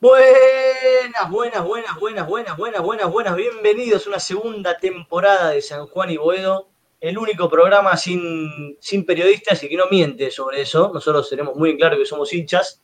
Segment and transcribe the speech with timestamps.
[0.00, 3.36] Buenas, buenas, buenas, buenas, buenas, buenas, buenas, buenas.
[3.36, 6.68] Bienvenidos a una segunda temporada de San Juan y Boedo.
[7.02, 10.90] El único programa sin, sin periodistas y que no miente sobre eso.
[10.94, 12.80] Nosotros tenemos muy en claro que somos hinchas.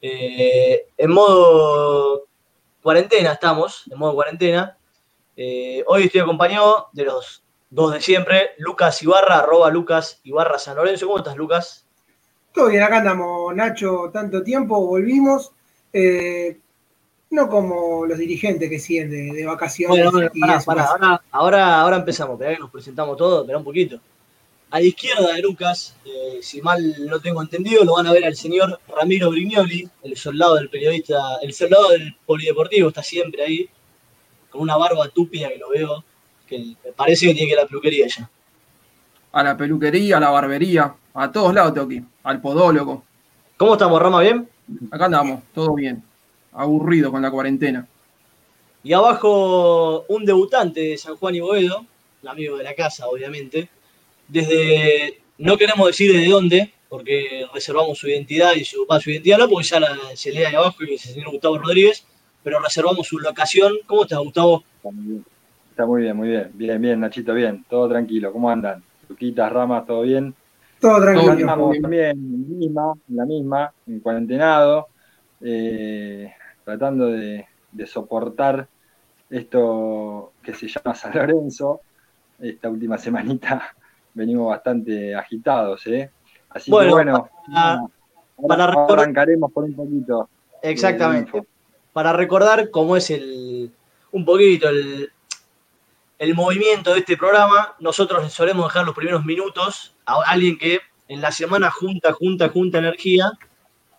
[0.00, 2.24] Eh, en modo
[2.80, 4.78] cuarentena estamos, en modo cuarentena.
[5.36, 10.76] Eh, hoy estoy acompañado de los dos de siempre, Lucas Ibarra, arroba Lucas Ibarra San
[10.76, 11.06] Lorenzo.
[11.06, 11.86] ¿Cómo estás, Lucas?
[12.54, 15.52] Todo bien, acá andamos, Nacho, tanto tiempo, volvimos.
[15.98, 16.58] Eh,
[17.30, 20.12] no como los dirigentes que siguen de, vacaciones.
[20.12, 20.28] Bueno,
[20.66, 23.98] ahora, ahora, ahora empezamos, que nos presentamos todos, espera un poquito.
[24.70, 28.26] A la izquierda de Lucas, eh, si mal no tengo entendido, lo van a ver
[28.26, 33.70] al señor Ramiro Brignoli, el soldado del periodista, el soldado del polideportivo, está siempre ahí,
[34.50, 36.04] con una barba túpida que lo veo,
[36.46, 38.30] que me parece que tiene que ir a la peluquería ya.
[39.32, 43.02] A la peluquería, a la barbería, a todos lados tengo que al podólogo.
[43.56, 44.20] ¿Cómo estamos, Rama?
[44.20, 44.46] ¿Bien?
[44.90, 46.02] Acá andamos, todo bien.
[46.52, 47.86] Aburrido con la cuarentena.
[48.82, 51.84] Y abajo un debutante de San Juan y Boedo,
[52.22, 53.68] el amigo de la casa, obviamente.
[54.28, 59.48] Desde, no queremos decir de dónde, porque reservamos su identidad y su, su identidad no,
[59.48, 59.80] porque ya
[60.14, 62.04] se lee ahí abajo y es el señor Gustavo Rodríguez,
[62.42, 63.72] pero reservamos su locación.
[63.86, 64.64] ¿Cómo estás, Gustavo?
[65.70, 66.50] Está muy bien, muy bien.
[66.54, 67.64] Bien, bien, Nachito, bien.
[67.68, 68.32] Todo tranquilo.
[68.32, 68.82] ¿Cómo andan?
[69.08, 70.34] Luquitas, Ramas, ¿todo bien?
[70.80, 71.32] Todo tranquilo.
[71.32, 74.88] Estamos también en la misma, en la misma, en cuarentenado,
[75.40, 76.32] eh,
[76.64, 77.46] tratando de,
[77.86, 78.66] soportar
[79.28, 81.80] esto que se llama San Lorenzo.
[82.38, 83.74] Esta última semanita
[84.14, 86.10] venimos bastante agitados, ¿eh?
[86.50, 87.28] Así que bueno,
[88.46, 90.28] para, arrancaremos por un poquito.
[90.62, 91.42] Exactamente.
[91.92, 93.72] Para recordar cómo es el
[94.12, 95.10] un poquito el,
[96.18, 101.20] el movimiento de este programa, nosotros solemos dejar los primeros minutos a alguien que en
[101.20, 103.30] la semana junta, junta, junta energía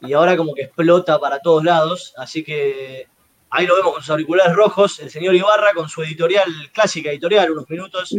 [0.01, 2.13] y ahora como que explota para todos lados.
[2.17, 3.07] Así que
[3.49, 7.51] ahí lo vemos con sus auriculares rojos, el señor Ibarra con su editorial, clásica editorial,
[7.51, 8.15] unos minutos.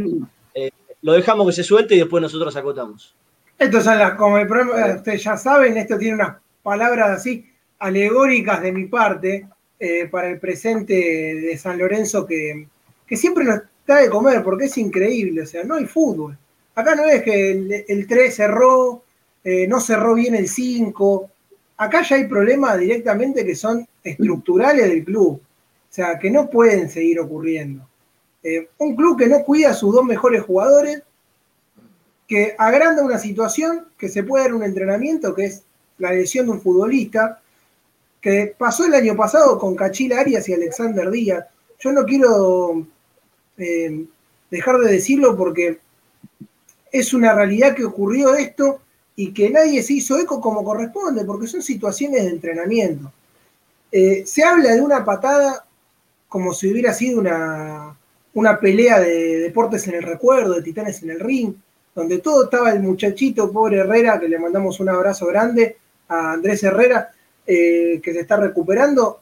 [0.55, 0.70] Eh,
[1.02, 3.14] lo dejamos que se suelte y después nosotros acotamos.
[3.58, 8.73] Esto las, como el programa, ustedes ya saben, esto tiene unas palabras así alegóricas de
[8.73, 9.48] mi parte
[9.80, 12.68] eh, para el presente de San Lorenzo que,
[13.06, 13.62] que siempre nos
[13.96, 16.36] de comer, porque es increíble, o sea, no hay fútbol.
[16.74, 19.02] Acá no es que el, 3 cerró,
[19.42, 21.30] eh, no cerró bien el 5.
[21.76, 25.40] Acá ya hay problemas directamente que son estructurales del club.
[25.40, 27.88] O sea, que no pueden seguir ocurriendo.
[28.44, 31.02] Eh, un club que no cuida a sus dos mejores jugadores,
[32.28, 35.64] que agranda una situación, que se puede dar un entrenamiento, que es
[35.98, 37.40] la lesión de un futbolista,
[38.20, 41.46] que pasó el año pasado con Cachila Arias y Alexander Díaz.
[41.80, 42.86] Yo no quiero
[43.58, 44.05] eh,
[44.51, 45.79] dejar de decirlo porque
[46.91, 48.80] es una realidad que ocurrió esto
[49.17, 53.13] y que nadie se hizo eco como corresponde, porque son situaciones de entrenamiento.
[53.91, 55.67] Eh, se habla de una patada
[56.29, 57.97] como si hubiera sido una,
[58.35, 61.55] una pelea de deportes en el recuerdo, de titanes en el ring,
[61.95, 66.63] donde todo estaba el muchachito, pobre Herrera, que le mandamos un abrazo grande a Andrés
[66.63, 67.11] Herrera,
[67.47, 69.20] eh, que se está recuperando.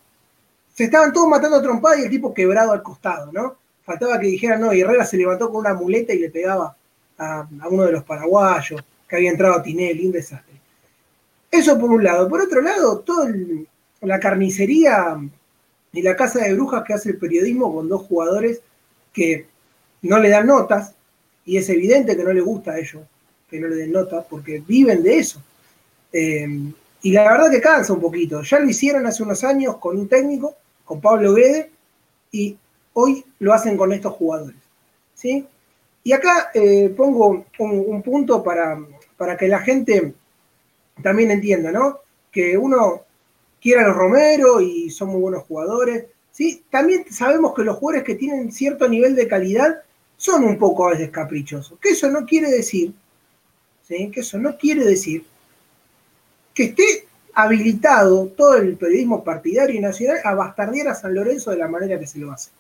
[0.75, 3.57] Se estaban todos matando a trompada y el tipo quebrado al costado, ¿no?
[3.87, 6.77] Faltaba que dijeran, no, Herrera se levantó con una muleta y le pegaba
[7.17, 10.57] a, uno de los paraguayos, que había entrado a Tinelli, un desastre.
[11.51, 12.29] Eso por un lado.
[12.29, 13.33] Por otro lado, toda
[14.01, 15.17] la carnicería
[15.93, 18.61] y la casa de brujas que hace el periodismo con dos jugadores
[19.13, 19.47] que
[20.03, 20.93] no le dan notas,
[21.45, 23.03] y es evidente que no le gusta a ellos
[23.49, 25.41] que no le den notas, porque viven de eso.
[26.13, 26.49] Eh,
[27.03, 28.43] y la verdad que cansa un poquito.
[28.43, 31.71] Ya lo hicieron hace unos años con un técnico, con Pablo Guede,
[32.33, 32.57] y
[32.99, 34.57] hoy lo hacen con estos jugadores.
[35.15, 35.47] ¿sí?
[36.03, 38.79] Y acá eh, pongo un, punto para,
[39.17, 40.15] para, que la gente
[41.03, 42.01] también entienda, ¿no?
[42.33, 43.03] Que uno
[43.61, 46.07] quiere a los Romero y son muy buenos jugadores.
[46.31, 46.65] ¿sí?
[46.71, 49.83] También sabemos que los jugadores que tienen cierto nivel de calidad
[50.17, 51.79] son un poco a veces caprichosos.
[51.79, 52.95] Que eso no quiere decir,
[53.87, 54.11] ¿sí?
[54.11, 55.23] que eso no quiere decir
[56.55, 61.59] que esté habilitado todo el periodismo partidario y nacional a bastardear a San Lorenzo de
[61.59, 62.51] la manera que se lo hace.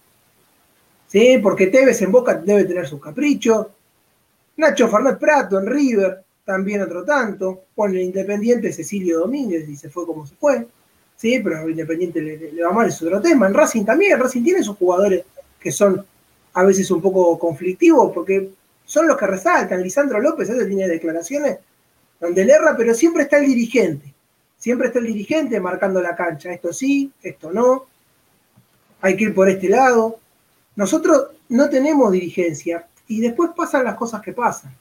[1.06, 1.38] ¿Sí?
[1.42, 3.66] Porque Tevez en Boca debe tener sus caprichos.
[4.56, 7.64] Nacho Fernández Prato en River, también otro tanto.
[7.74, 10.66] Pone el Independiente Cecilio Domínguez y se fue como se fue.
[11.16, 13.46] Sí, pero al Independiente le, va mal, es otro tema.
[13.46, 15.24] En Racing también, Racing tiene sus jugadores
[15.58, 16.04] que son
[16.54, 18.50] a veces un poco conflictivos porque
[18.84, 19.82] son los que resaltan.
[19.82, 21.58] Lisandro López veces tiene declaraciones
[22.20, 24.14] donde le erra, pero siempre está el dirigente.
[24.58, 26.52] Siempre está el dirigente marcando la cancha.
[26.52, 27.86] Esto sí, esto no.
[29.02, 30.18] Hay que ir por este lado.
[30.76, 34.74] Nosotros no tenemos dirigencia y después pasan las cosas que pasan.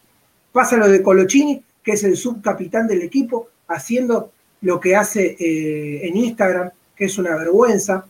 [0.51, 4.31] Pasa lo de Colochini, que es el subcapitán del equipo, haciendo
[4.61, 8.05] lo que hace eh, en Instagram, que es una vergüenza.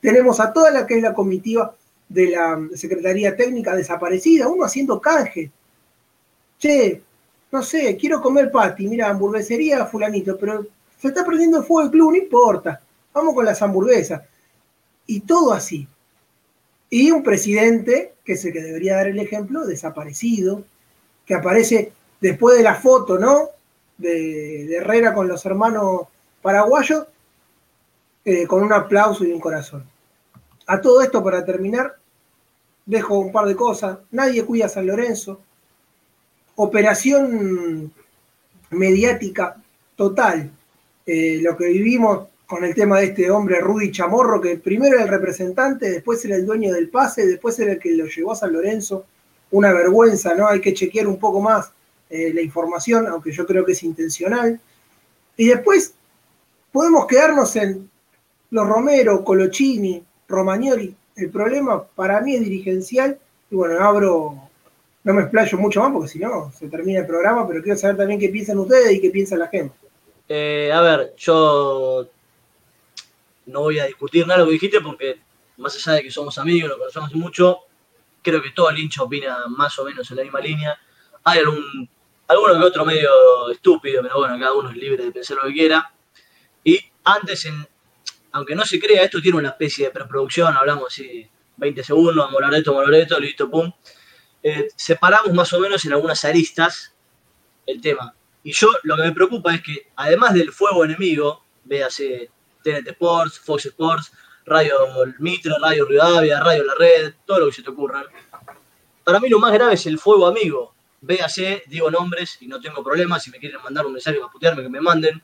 [0.00, 1.74] Tenemos a toda la que es la comitiva
[2.08, 5.50] de la Secretaría Técnica desaparecida, uno haciendo canje.
[6.58, 7.02] Che,
[7.52, 10.66] no sé, quiero comer pati, mira, hamburguesería fulanito, pero
[10.98, 12.80] se está perdiendo el fuego el club, no importa,
[13.12, 14.22] vamos con las hamburguesas.
[15.06, 15.86] Y todo así.
[16.96, 20.62] Y un presidente, que es el que debería dar el ejemplo, desaparecido,
[21.26, 23.48] que aparece después de la foto, ¿no?
[23.98, 26.02] De, Herrera con los hermanos
[26.40, 27.08] paraguayos,
[28.24, 29.84] eh, con un aplauso y un corazón.
[30.68, 31.96] A todo esto, para terminar,
[32.86, 33.98] dejo un par de cosas.
[34.12, 35.40] Nadie cuida a San Lorenzo.
[36.54, 37.92] Operación
[38.70, 39.56] mediática
[39.96, 40.48] total.
[41.04, 45.04] Eh, lo que vivimos con el tema de este hombre Rudy Chamorro, que primero era
[45.04, 48.36] el representante, después era el dueño del pase, después era el que lo llevó a
[48.36, 49.06] San Lorenzo.
[49.50, 50.48] Una vergüenza, ¿no?
[50.48, 51.72] Hay que chequear un poco más
[52.10, 54.60] eh, la información, aunque yo creo que es intencional.
[55.36, 55.94] Y después
[56.72, 57.88] podemos quedarnos en
[58.50, 60.94] los Romero, Colochini, Romagnoli.
[61.16, 63.18] El problema para mí es dirigencial.
[63.50, 64.48] Y bueno, abro,
[65.04, 67.96] no me explayo mucho más porque si no se termina el programa, pero quiero saber
[67.96, 69.74] también qué piensan ustedes y qué piensa la gente.
[70.28, 72.06] Eh, a ver, yo
[73.46, 75.20] no voy a discutir nada de lo que dijiste porque
[75.56, 77.60] más allá de que somos amigos, lo conocemos mucho,
[78.22, 80.78] creo que todo el hincha opina más o menos en la misma línea.
[81.22, 81.88] Hay algún,
[82.26, 85.52] alguno que otro medio estúpido, pero bueno, cada uno es libre de pensar lo que
[85.52, 85.92] quiera.
[86.64, 87.66] Y antes, en,
[88.32, 92.72] aunque no se crea, esto tiene una especie de preproducción, hablamos así 20 segundos, Moloreto,
[92.72, 93.70] Moloreto, listo, pum.
[94.42, 96.94] Eh, separamos más o menos en algunas aristas
[97.66, 98.14] el tema.
[98.42, 102.30] Y yo lo que me preocupa es que, además del fuego enemigo, véase
[102.64, 104.12] TNT Sports, Fox Sports,
[104.46, 104.74] Radio
[105.18, 108.04] Mitre, Radio Rivadavia, Radio La Red, todo lo que se te ocurra.
[109.04, 110.74] Para mí lo más grave es el fuego amigo.
[111.00, 113.22] Véase, digo nombres y no tengo problemas.
[113.22, 115.22] Si me quieren mandar un mensaje para putearme, que me manden.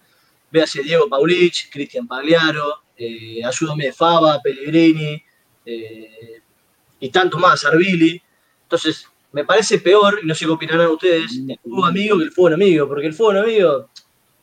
[0.50, 5.22] Véase Diego Paulich, Cristian Pagliaro, eh, Ayúdame Fava, Pellegrini
[5.64, 6.42] eh,
[7.00, 8.20] y tanto más, Arbili.
[8.62, 12.32] Entonces, me parece peor, y no sé qué opinarán ustedes, el fuego amigo que el
[12.32, 13.88] fuego enemigo, porque el fuego enemigo,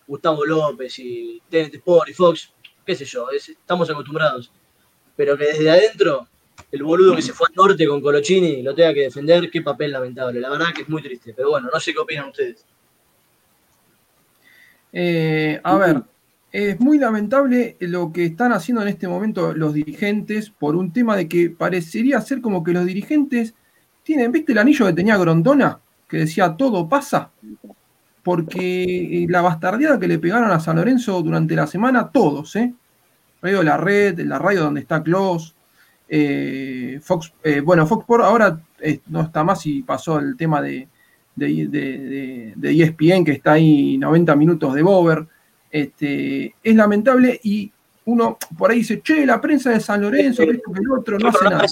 [0.07, 2.53] Gustavo López y TNT Sport y Fox,
[2.87, 4.49] qué sé yo, estamos acostumbrados.
[5.15, 6.25] Pero que desde adentro,
[6.71, 9.91] el boludo que se fue al norte con Colochini lo tenga que defender, qué papel
[9.91, 10.39] lamentable.
[10.39, 11.33] La verdad que es muy triste.
[11.35, 12.65] Pero bueno, no sé qué opinan ustedes.
[14.93, 16.01] Eh, a ver,
[16.51, 21.17] es muy lamentable lo que están haciendo en este momento los dirigentes por un tema
[21.17, 23.53] de que parecería ser como que los dirigentes
[24.03, 25.81] tienen, ¿viste el anillo que tenía Grondona?
[26.07, 27.31] Que decía todo pasa
[28.27, 32.73] porque eh, la bastardeada que le pegaron a San Lorenzo durante la semana, todos, ¿eh?
[33.41, 35.55] Radio La Red, la radio donde está Klaus,
[36.09, 38.59] eh, Fox, eh, bueno, Fox por ahora
[39.07, 40.89] no está más y pasó el tema de,
[41.37, 45.25] de, ESPN, e que está ahí 90 minutos de Bober.
[45.71, 47.71] Este, es lamentable y
[48.07, 51.17] uno por ahí dice, che, la prensa de San Lorenzo, que esto, que el otro,
[51.17, 51.65] no hace nada.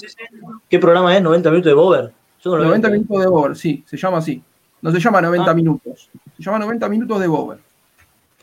[0.70, 1.22] ¿Qué programa es?
[1.22, 2.12] ¿90 minutos de Bober?
[2.42, 4.42] 90 minutos de Bober, sí, se llama así.
[4.80, 5.54] No se llama 90 ah.
[5.54, 6.08] minutos.
[6.36, 7.58] Se llama 90 minutos de Bober.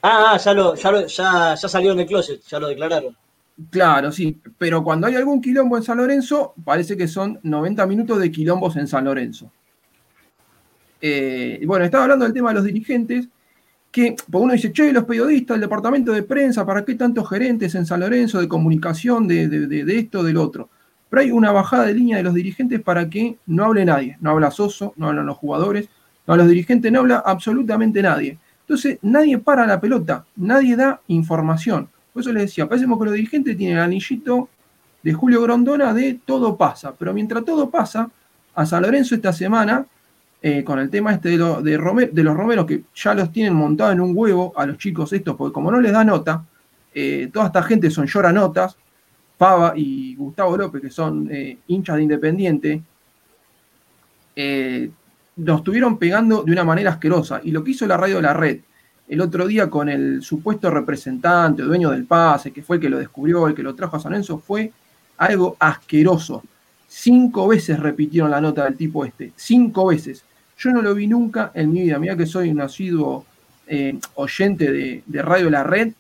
[0.02, 3.16] Ah, ah, ya, lo, ya, ya, ya salieron del closet, ya lo declararon.
[3.70, 4.40] Claro, sí.
[4.58, 8.76] Pero cuando hay algún quilombo en San Lorenzo, parece que son 90 minutos de quilombos
[8.76, 9.52] en San Lorenzo.
[11.00, 13.28] Eh, bueno, estaba hablando del tema de los dirigentes,
[13.92, 17.76] que porque uno dice, che, los periodistas, el departamento de prensa, ¿para qué tantos gerentes
[17.76, 20.70] en San Lorenzo de comunicación, de, de, de esto, del otro?
[21.10, 24.18] Pero hay una bajada de línea de los dirigentes para que no hable nadie.
[24.20, 25.88] No habla Soso, no hablan los jugadores,
[26.28, 28.38] no, los dirigentes no habla absolutamente nadie.
[28.62, 31.90] Entonces, nadie para la pelota, nadie da información.
[32.14, 34.50] Por eso les decía, parecemos que los dirigentes tienen el anillito
[35.02, 36.94] de Julio Grondona de todo pasa.
[36.98, 38.10] Pero mientras todo pasa,
[38.56, 39.86] a San Lorenzo esta semana,
[40.42, 41.38] eh, con el tema este de,
[42.12, 45.36] de, los romeros que ya los tienen montados en un huevo a los chicos estos,
[45.36, 46.46] porque como no les da nota,
[46.94, 48.78] eh, toda esta gente son lloranotas,
[49.38, 52.82] Pava y Gustavo López, que son eh, hinchas de Independiente,
[55.36, 57.42] nos estuvieron pegando de una manera asquerosa.
[57.44, 58.60] Y lo que hizo la radio de la red
[59.08, 63.00] el otro día con el supuesto representante, dueño del pase, que fue el que lo
[63.00, 64.72] descubrió, el que lo trajo a San Enzo, fue
[65.18, 66.44] algo asqueroso.
[66.88, 70.24] Cinco veces repitieron la nota del tipo este, cinco veces.
[70.58, 72.00] Yo no lo vi nunca en mi vida.
[72.00, 73.26] Mira que soy un asiduo
[73.68, 75.94] eh, oyente de, de, Radio La Red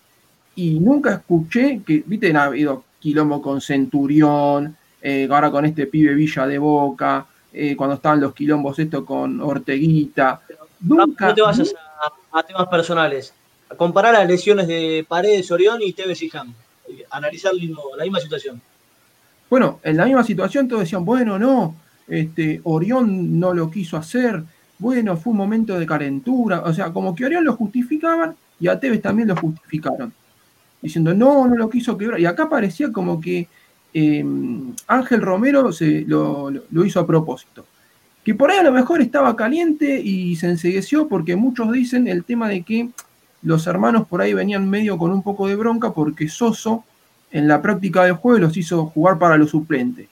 [0.55, 6.13] y nunca escuché que, viste, ha habido quilombo con Centurión, eh, ahora con este pibe
[6.13, 10.41] Villa de Boca, eh, cuando estaban los quilombos esto con Orteguita.
[10.81, 11.74] Nunca, no te vayas
[12.31, 13.33] a, temas personales.
[13.69, 16.53] A comparar las lesiones de Paredes, Orión y Tevez y Ham.
[17.12, 18.62] Analizar la misma situación.
[19.50, 21.75] Bueno, en la misma situación todos decían, bueno, no,
[22.07, 24.43] este, Orión no lo quiso hacer,
[24.79, 28.79] bueno, fue un momento de calentura, o sea, como que Orión lo justificaban y a
[28.79, 30.12] Tevez también lo justificaron.
[30.81, 32.19] diciendo, no, no lo quiso quebrar.
[32.19, 33.48] Y acá parecía como que
[33.93, 34.25] eh,
[34.88, 36.51] Ángel Romero se, lo,
[36.85, 37.65] hizo a propósito.
[38.23, 42.23] Que por ahí a lo mejor estaba caliente y se ensegueció porque muchos dicen el
[42.23, 42.89] tema de que
[43.41, 46.85] los hermanos por ahí venían medio con un poco de bronca porque Soso
[47.31, 50.07] en la práctica del juego los hizo jugar para los suplentes.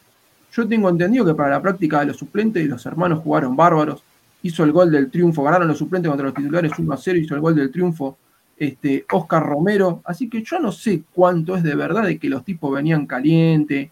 [0.53, 4.03] Yo tengo entendido que para la práctica de los suplentes los hermanos jugaron bárbaros.
[4.43, 7.35] Hizo el gol del triunfo, ganaron los suplentes contra los titulares 1 a 0, hizo
[7.35, 8.17] el gol del triunfo
[8.61, 10.01] este, Oscar Romero.
[10.05, 13.89] Así que yo no sé cuánto es de verdad de que los tipos venían caliente.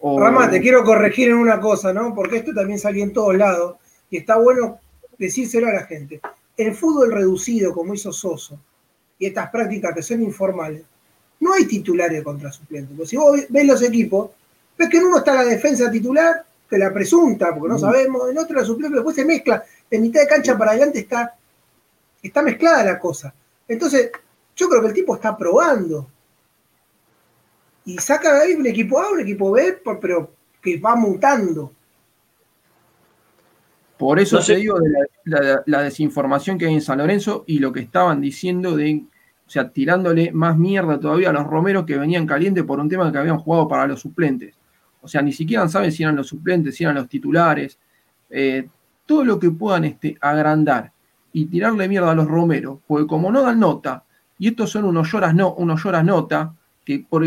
[0.00, 0.20] O...
[0.20, 2.14] Rama, te quiero corregir en una cosa, ¿no?
[2.14, 3.76] Porque esto también salió en todos lados
[4.10, 4.78] y está bueno
[5.16, 6.20] decírselo a la gente.
[6.54, 8.60] El fútbol reducido, como hizo Soso,
[9.18, 10.82] y estas prácticas que son informales,
[11.40, 12.94] no hay titulares contra suplentes.
[12.94, 14.32] Porque si vos ves los equipos,
[14.76, 17.80] ves que en uno está la defensa titular, que la presunta, porque no mm.
[17.80, 19.64] sabemos, en otro la suplente, después se mezcla.
[19.90, 21.34] De mitad de cancha para adelante está,
[22.22, 23.32] está mezclada la cosa.
[23.68, 24.10] Entonces,
[24.56, 26.08] yo creo que el tipo está probando.
[27.84, 31.72] Y saca de ahí un equipo A, un equipo B, pero que va mutando.
[33.98, 37.72] Por eso se te digo de la, desinformación que hay en San Lorenzo y lo
[37.72, 39.04] que estaban diciendo de,
[39.46, 43.12] o sea, tirándole más mierda todavía a los romeros que venían calientes por un tema
[43.12, 44.56] que habían jugado para los suplentes.
[45.00, 47.78] O sea, ni siquiera saben si eran los suplentes, si eran los titulares.
[48.30, 48.68] Eh,
[49.06, 50.93] todo lo que puedan este, agrandar
[51.34, 54.04] y tirarle mierda a los romeros, porque como no dan nota,
[54.38, 57.24] y estos son unos lloras no, unos lloras nota, que por,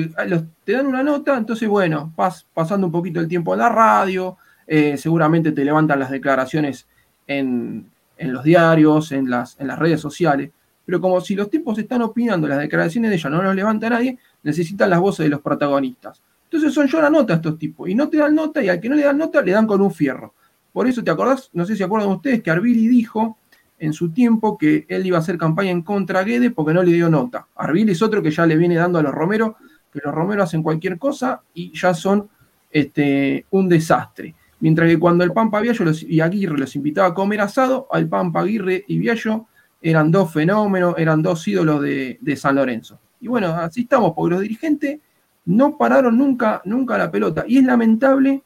[0.63, 4.37] te dan una nota, entonces bueno, vas pasando un poquito el tiempo en la radio,
[4.65, 6.87] eh, seguramente te levantan las declaraciones
[7.27, 10.51] en, los diarios, en las, en las redes sociales,
[10.85, 14.17] pero como si los tipos están opinando, las declaraciones de ellos no los levanta nadie,
[14.41, 16.21] necesitan las voces de los protagonistas.
[16.45, 18.95] Entonces son llora nota estos tipos, y no te dan nota, y al que no
[18.95, 20.33] le dan nota le dan con un fierro.
[20.71, 23.37] Por eso te acordás, no sé si acuerdan ustedes, que Arbili dijo
[23.79, 26.91] en su tiempo que él iba a hacer campaña en contra Guede porque no le
[26.91, 27.47] dio nota.
[27.55, 29.57] Arbil es otro que ya le viene dando a los Romero,
[29.91, 32.29] que los Romero hacen cualquier cosa y ya son
[32.71, 34.35] este, un desastre.
[34.59, 38.41] Mientras que cuando el Pampa Viallo y Aguirre los invitaba a comer asado, al Pampa
[38.41, 39.45] Aguirre y Viallo
[39.81, 42.99] eran dos fenómenos, eran dos ídolos de, San Lorenzo.
[43.21, 44.99] Y bueno, así estamos, porque los dirigentes
[45.45, 47.45] no pararon nunca, nunca la pelota.
[47.47, 48.41] Y es lamentable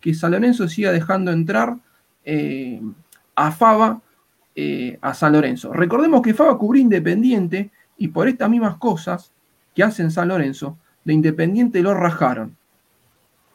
[0.00, 1.76] que San Lorenzo siga dejando entrar
[2.24, 2.80] eh,
[3.34, 4.02] a Fava
[4.56, 5.72] eh, a San Lorenzo.
[5.72, 9.32] Recordemos que Faba cubrió Independiente y por estas mismas cosas
[9.74, 12.56] que hacen San Lorenzo, de Independiente lo rajaron.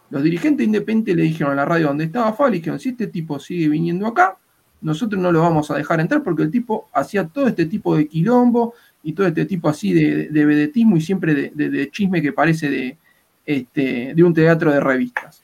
[0.10, 2.89] Los dirigentes de Independiente le dijeron a la radio donde estaba Faba, le dijeron, si
[2.89, 4.38] este tipo sigue viniendo acá,
[4.82, 8.08] nosotros no lo vamos a dejar entrar porque el tipo hacía todo este tipo de
[8.08, 12.98] quilombo y todo este tipo así de, vedetismo y siempre de, chisme que parece de,
[13.46, 15.44] este, de un teatro de revistas.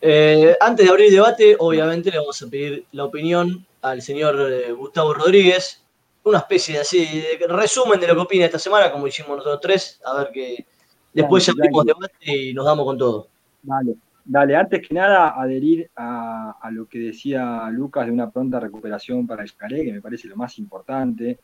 [0.00, 4.72] Eh, antes de abrir debate, obviamente le vamos a pedir la opinión al señor eh,
[4.72, 5.84] Gustavo Rodríguez,
[6.24, 7.04] una especie de así
[7.38, 10.66] de resumen de lo que opina esta semana, como hicimos nosotros tres, a ver que
[11.12, 13.28] después ya abrimos debate y nos damos con todo.
[13.62, 19.26] Dale, dale, antes que nada adherir a, lo que decía Lucas de una pronta recuperación
[19.26, 21.30] para el Escalé, que me parece lo más importante.
[21.30, 21.38] Eh,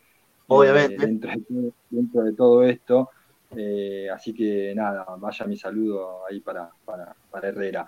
[0.47, 1.07] Obviamente.
[1.91, 3.11] dentro, de, todo esto.
[3.55, 7.87] Eh, así que nada, vaya mi saludo ahí para, para, para Herrera.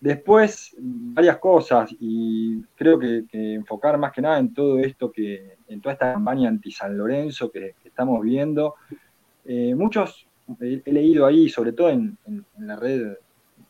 [0.00, 5.80] Después, varias cosas, y creo que, enfocar más que nada en todo esto, que en
[5.82, 8.76] toda esta campaña anti-San Lorenzo que, estamos viendo.
[9.44, 10.26] Eh, muchos,
[10.58, 12.16] he, leído ahí, sobre todo en,
[12.58, 13.14] la red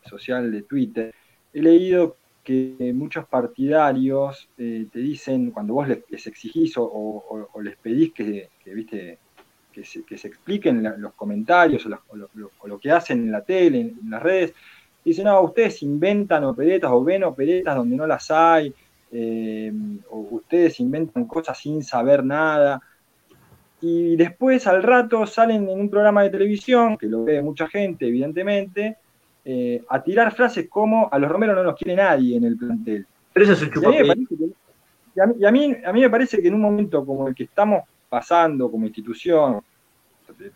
[0.09, 1.13] social de Twitter,
[1.53, 8.13] he leído que muchos partidarios eh, te dicen, cuando vos les, exigís o, les pedís
[8.13, 9.19] que, viste,
[9.73, 14.55] que se, expliquen los comentarios o, lo, que hacen en la tele, en las redes,
[15.05, 18.73] Dice, no, ustedes inventan operetas o ven operetas donde no las hay,
[19.13, 19.73] eh,
[20.11, 22.81] o ustedes inventan cosas sin saber nada.
[23.81, 28.07] Y después al rato salen en un programa de televisión, que lo ve mucha gente,
[28.07, 28.99] evidentemente,
[29.45, 33.07] eh, a tirar frases como a los romeros no los quiere nadie en el plantel.
[33.33, 33.71] Pero eso es el
[35.13, 37.27] y a, mí, y a, mí, a mí me parece que en un momento como
[37.27, 39.61] el que estamos pasando como institución,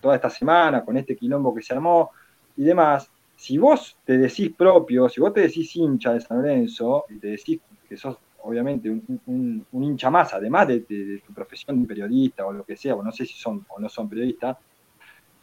[0.00, 2.10] toda esta semana, con este quilombo que se armó
[2.56, 3.10] y demás,
[3.44, 7.28] si vos te decís propio, si vos te decís hincha de San Lorenzo, y te
[7.28, 10.80] decís que sos obviamente un, hincha más, además de,
[11.26, 13.90] tu profesión de periodista o lo que sea, o no sé si son o no
[13.90, 14.56] son periodistas,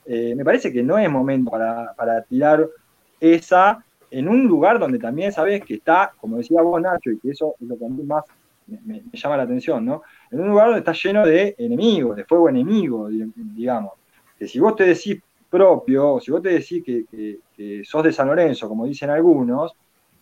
[0.07, 2.67] eh, me parece que no es momento para, tirar
[3.19, 7.29] esa en un lugar donde también sabes que está, como decía vos Nacho, y que
[7.29, 8.23] eso es lo que a mí más
[8.65, 10.01] me, llama la atención, ¿no?
[10.31, 13.91] En un lugar donde está lleno de enemigos, de fuego enemigo, digamos.
[14.39, 18.69] Que si vos te decís propio, si vos te decís que, sos de San Lorenzo,
[18.69, 19.73] como dicen algunos,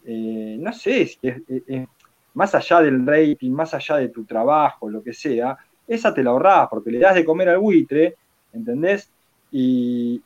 [0.03, 1.87] eh, no sé, si es,
[2.33, 5.55] más allá del rating, más allá de tu trabajo, lo que sea,
[5.87, 8.15] esa te la ahorrás porque le das de comer al buitre,
[8.53, 9.11] ¿entendés?
[9.51, 10.21] Y,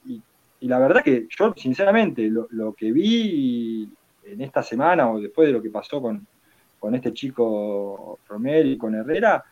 [0.62, 3.90] la verdad que yo, sinceramente, lo, que vi
[4.24, 6.26] en esta semana o después de lo que pasó con,
[6.94, 9.44] este chico Romero y con Herrera,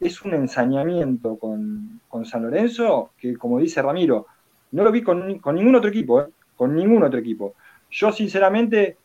[0.00, 4.26] es un ensañamiento con, San Lorenzo que, como dice Ramiro,
[4.72, 6.26] no lo vi con, ningún otro equipo, ¿eh?
[6.56, 7.54] con ningún otro equipo.
[7.90, 8.96] Yo, sinceramente,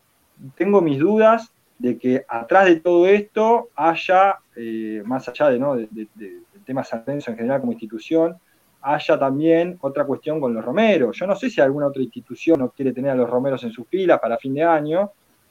[0.56, 5.76] tengo mis dudas de que atrás de todo esto haya, eh, más allá de, ¿no?
[5.76, 8.36] de, del tema San en general como institución,
[8.82, 11.16] haya también otra cuestión con los romeros.
[11.16, 13.88] Yo no sé si alguna otra institución no quiere tener a los romeros en sus
[13.88, 15.10] filas para fin de año,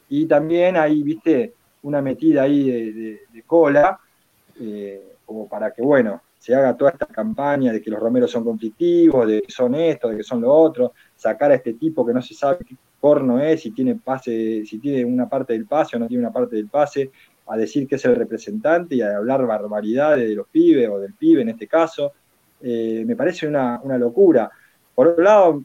[0.10, 2.70] y también hay, viste, una metida ahí
[3.32, 4.00] de, cola,
[4.60, 8.44] eh, como para que, bueno, se haga toda esta campaña de que los romeros son
[8.44, 12.12] conflictivos, de que son esto, de que son lo otro, sacar a este tipo que
[12.12, 15.96] no se sabe qué porno es, si tiene pase, si tiene una parte del pase
[15.96, 17.12] o no tiene una parte del pase,
[17.48, 21.14] a decir que es el representante y a hablar barbaridades de los pibes o del
[21.14, 22.12] pibe en este caso.
[22.62, 24.52] Eh, me parece una, locura.
[24.94, 25.64] Por otro lado,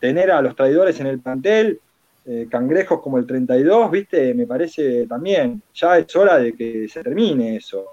[0.00, 1.78] tener a los traidores en el plantel,
[2.24, 7.04] eh, cangrejos como el 32, viste, me parece también, ya es hora de que se
[7.04, 7.90] termine eso.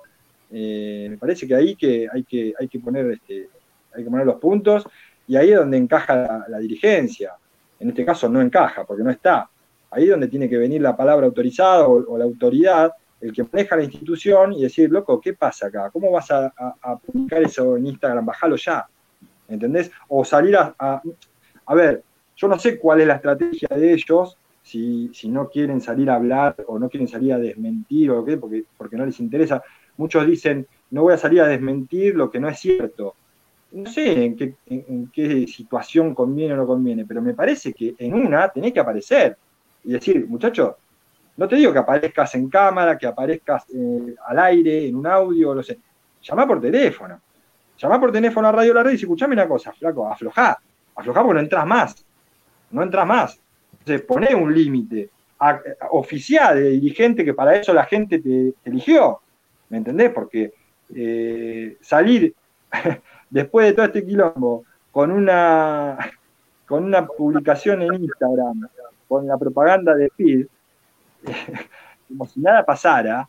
[0.55, 3.49] Eh, me parece que ahí que hay que, hay que poner este,
[3.95, 4.87] hay que poner los puntos
[5.27, 7.33] y ahí es donde encaja la, dirigencia.
[7.79, 9.49] En este caso no encaja, porque no está.
[9.89, 12.91] Ahí es donde tiene que venir la palabra autorizada o, la autoridad,
[13.21, 15.89] el que maneja la institución y decir, loco, ¿qué pasa acá?
[15.91, 16.51] ¿Cómo vas a,
[17.05, 18.25] publicar eso en Instagram?
[18.25, 18.85] Bájalo ya.
[19.47, 19.91] ¿Entendés?
[20.07, 22.03] O salir a, a, ver,
[22.35, 26.15] yo no sé cuál es la estrategia de ellos, si, si, no quieren salir a
[26.15, 29.61] hablar o no quieren salir a desmentir o qué, porque, porque no les interesa.
[29.97, 33.15] Muchos dicen, no voy a salir a desmentir lo que no es cierto
[33.73, 38.47] no sé en qué, situación conviene o no conviene, pero me parece que en una
[38.49, 39.35] tenés que aparecer
[39.83, 40.77] y decir, muchacho,
[41.35, 45.55] no te digo que aparezcas en cámara, que aparezcas eh, al aire, en un audio,
[45.55, 45.79] no sé.
[46.21, 47.19] Llama por teléfono.
[47.77, 50.59] Llama por teléfono a Radio La Red y dice, escuchame una cosa, flaco, aflojá.
[50.95, 52.05] Aflojá porque no entras más.
[52.69, 53.39] No entras más.
[53.79, 55.09] Entonces, poné un límite
[55.89, 59.19] oficial de dirigente que para eso la gente te, eligió.
[59.73, 60.11] ¿Me entendés?
[60.11, 60.53] Porque
[60.93, 62.35] eh, salir
[63.31, 65.97] después de todo este quilombo, con una,
[66.67, 68.69] con una publicación en Instagram,
[69.07, 70.47] con la propaganda de Phil,
[72.07, 73.27] como si nada pasara,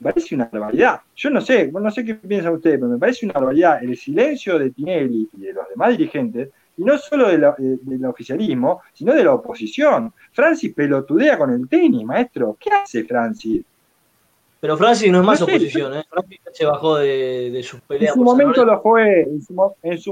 [0.00, 1.02] me parece una barbaridad.
[1.14, 4.58] Yo no sé, no sé qué piensan ustedes, pero me parece una barbaridad el silencio
[4.58, 9.34] de Tinelli y de los demás dirigentes, y no solo del oficialismo, sino de la
[9.34, 10.12] oposición.
[10.32, 12.56] Francis pelotudea con el tenis, maestro.
[12.58, 13.64] ¿Qué hace Francis?
[14.60, 16.04] Pero Francis no es más oposición, ¿eh?
[16.08, 18.14] Francis se bajó de, de sus peleas.
[18.14, 19.52] En su momento lo fue, en su,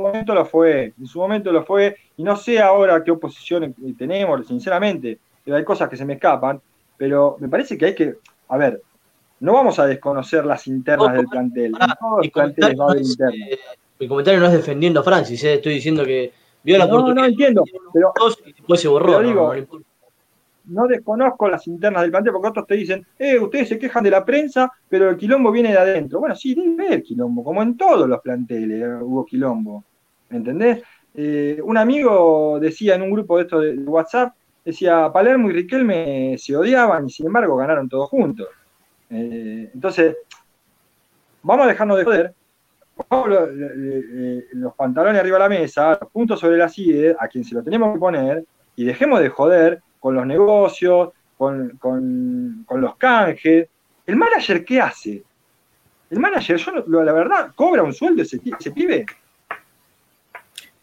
[0.00, 4.46] momento lo fue, en su momento lo fue, y no sé ahora qué oposición tenemos,
[4.46, 6.60] sinceramente, hay cosas que se me escapan,
[6.96, 8.16] pero me parece que hay que,
[8.48, 8.82] a ver,
[9.40, 11.72] no vamos a desconocer las internas del plantel.
[12.20, 13.58] mi, comentario no es, eh,
[13.98, 17.22] mi, comentario no es, defendiendo a Francis, eh, estoy diciendo que vio la oportunidad.
[17.22, 18.12] No, entiendo, pero,
[18.44, 19.20] y después se borró.
[19.20, 19.80] Digo, no
[20.64, 24.24] desconozco las internas del plantel, porque otros te dicen, eh, ustedes se quejan de la
[24.24, 26.20] prensa, pero el quilombo viene de adentro.
[26.20, 29.84] Bueno, sí, debe haber quilombo, como en todos los planteles eh, hubo quilombo.
[30.30, 30.82] ¿Entendés?
[31.14, 36.36] Eh, un amigo decía en un grupo de estos de WhatsApp, decía, Palermo y Riquelme
[36.38, 38.48] se odiaban y sin embargo ganaron todos juntos.
[39.10, 40.16] Eh, entonces,
[41.42, 42.34] vamos a dejarnos de joder,
[44.54, 47.62] los, pantalones arriba de la mesa, los puntos sobre la CIDE, a quien se lo
[47.62, 51.78] tenemos que poner, y dejemos de joder con los negocios, con,
[52.76, 53.66] los canjes.
[54.04, 55.24] ¿El manager qué hace?
[56.10, 59.06] El manager, yo la verdad, cobra un sueldo ese, ese pibe.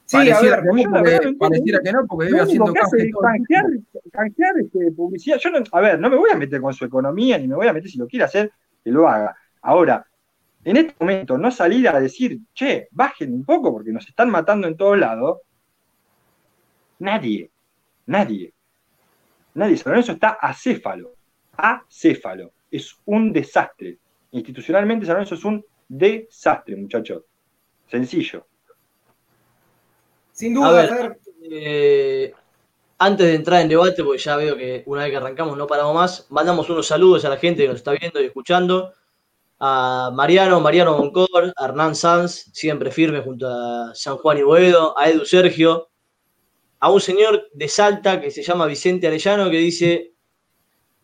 [0.05, 3.65] Sí, pareciera, a ver, que, no, porque, pareciera que no, porque haciendo canje canjear,
[4.11, 5.37] canjear este, publicidad.
[5.37, 7.67] Yo no, a ver, no me voy a meter con su economía, ni me voy
[7.67, 8.51] a meter si lo quiere hacer,
[8.83, 9.37] que lo haga.
[9.61, 10.03] Ahora,
[10.63, 14.67] en este momento, no salir a decir, che, bajen un poco porque nos están matando
[14.67, 15.41] en todos lados.
[16.97, 17.51] Nadie,
[18.07, 18.51] nadie.
[19.53, 21.13] Nadie San Lorenzo está acéfalo.
[21.53, 22.51] Acéfalo.
[22.69, 23.97] Es un desastre.
[24.31, 27.23] Institucionalmente San Lorenzo es un desastre, muchachos.
[27.87, 28.45] Sencillo.
[30.31, 32.33] Sin duda, eh,
[32.97, 35.93] antes de entrar en debate, porque ya veo que una vez que arrancamos no paramos
[35.93, 38.93] más, mandamos unos saludos a la gente que nos está viendo y escuchando.
[39.59, 44.97] A Mariano, Mariano Moncor, a Hernán Sanz, siempre firme junto a San Juan y Boedo,
[44.97, 45.90] a Edu Sergio,
[46.81, 50.13] a un señor de Salta que se llama Vicente Arellano que dice,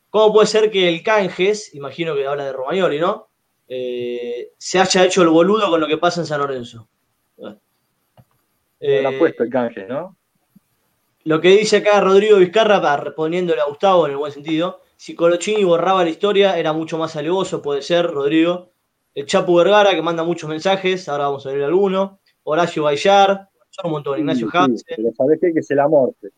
[0.09, 3.29] ¿cómo puede ser que el Canjes, imagino que habla de Romagnoli, ¿no?
[3.67, 6.89] Eh, se haya hecho el boludo con lo que pasa en San Lorenzo.
[8.79, 10.17] Eh, ha puesto el Canjes, ¿no?
[11.25, 15.63] Lo que dice acá Rodrigo Vizcarra, respondiéndole a Gustavo en el buen sentido, si Colochini
[15.63, 18.71] borraba la historia era mucho más alevoso, puede ser, Rodrigo.
[19.13, 22.19] El Chapu Vergara, que manda muchos mensajes, ahora vamos a ver alguno.
[22.43, 23.49] Horacio Bayar,
[23.83, 24.19] un montón.
[24.19, 25.53] Ignacio sí, pero sabés qué?
[25.53, 26.29] que se la morte.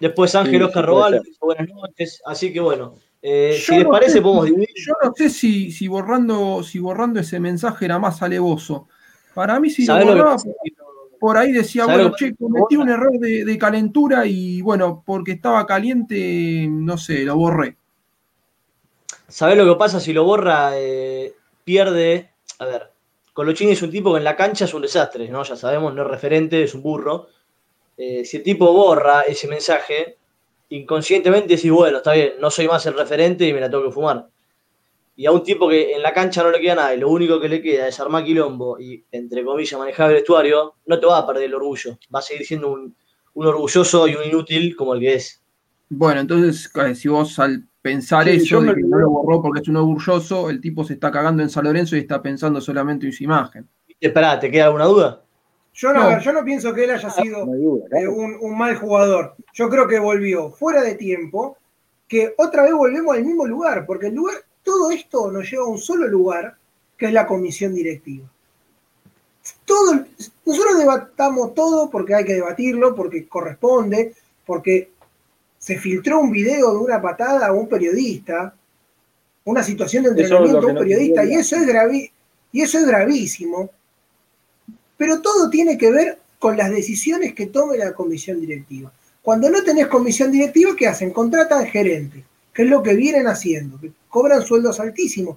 [0.00, 2.22] Después Ángel Oscar Robal, buenas noches.
[2.24, 4.68] Así que bueno, eh, si les parece, podemos dividir.
[4.74, 8.88] Yo no sé si, si, borrando, si borrando ese mensaje era más alevoso.
[9.32, 10.36] Para mí, si lo borraba,
[11.20, 16.66] por ahí decía, bueno, che, cometí un error de, calentura y bueno, porque estaba caliente,
[16.68, 17.76] no sé, lo borré.
[19.28, 20.00] ¿Sabés lo que pasa?
[20.00, 21.32] Si lo borra, eh,
[21.64, 22.30] pierde.
[22.58, 22.91] A ver,
[23.32, 25.42] Colochini es un tipo que en la cancha es un desastre, ¿no?
[25.42, 27.28] Ya sabemos, no es referente, es un burro.
[27.96, 30.18] Eh, si el tipo borra ese mensaje,
[30.68, 33.90] inconscientemente decís, bueno, está bien, no soy más el referente y me la tengo que
[33.90, 34.28] fumar
[35.14, 37.40] y a un tipo que en la cancha no le queda nada y lo único
[37.40, 41.18] que le queda es armar quilombo y, entre comillas, manejar el vestuario, no te va
[41.18, 41.98] a perder el orgullo.
[42.14, 42.96] Va a seguir siendo un,
[43.34, 45.42] orgulloso y un inútil como el que es.
[45.90, 49.68] Bueno, entonces, eh, si vos al pensar eso, de que no lo borró porque es
[49.68, 53.12] un orgulloso, el tipo se está cagando en San Lorenzo y está pensando solamente en
[53.12, 53.68] su imagen.
[54.00, 55.22] Espera, ¿te queda alguna duda?
[55.74, 59.34] Yo no, yo no pienso que él haya sido eh, un, un mal jugador.
[59.54, 61.56] Yo creo que volvió fuera de tiempo,
[62.06, 65.68] que otra vez volvemos al mismo lugar, porque el lugar todo esto nos lleva a
[65.68, 66.56] un solo lugar,
[66.96, 68.28] que es la comisión directiva.
[69.64, 70.04] Todo,
[70.46, 74.14] nosotros debatamos todo porque hay que debatirlo, porque corresponde,
[74.46, 74.91] porque
[75.62, 78.52] se filtró un video de una patada a un periodista,
[79.44, 82.10] una situación de entrenamiento a un periodista, y eso, es
[82.50, 83.70] y eso es gravísimo.
[84.96, 88.92] Pero todo tiene que ver con las decisiones que tome la comisión directiva.
[89.22, 91.12] Cuando no tenés comisión directiva, ¿qué hacen?
[91.12, 95.36] Contratan gerentes, que es lo que vienen haciendo, cobran sueldos altísimos.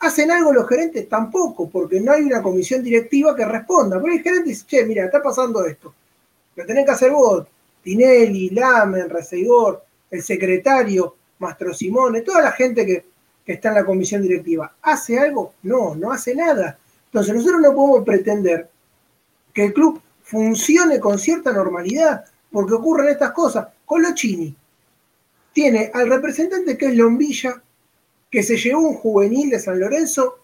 [0.00, 1.08] ¿Hacen algo los gerentes?
[1.08, 3.98] Tampoco, porque no hay una comisión directiva que responda.
[3.98, 5.94] Pero el gerente dice, che, mira, está pasando esto.
[6.54, 7.46] Lo tenés que hacer vos.
[7.84, 13.04] Tinelli, Lamen, Reseigor, el secretario, Mastro Simone, toda la gente que,
[13.46, 14.74] está en la comisión directiva.
[14.80, 15.52] ¿Hace algo?
[15.64, 16.78] No, no hace nada.
[17.06, 18.70] Entonces nosotros no podemos pretender
[19.52, 23.68] que el club funcione con cierta normalidad, porque ocurren estas cosas.
[23.84, 24.56] Con Chini
[25.52, 27.62] tiene al representante que es Lombilla,
[28.30, 30.38] que se llevó un juvenil de San Lorenzo,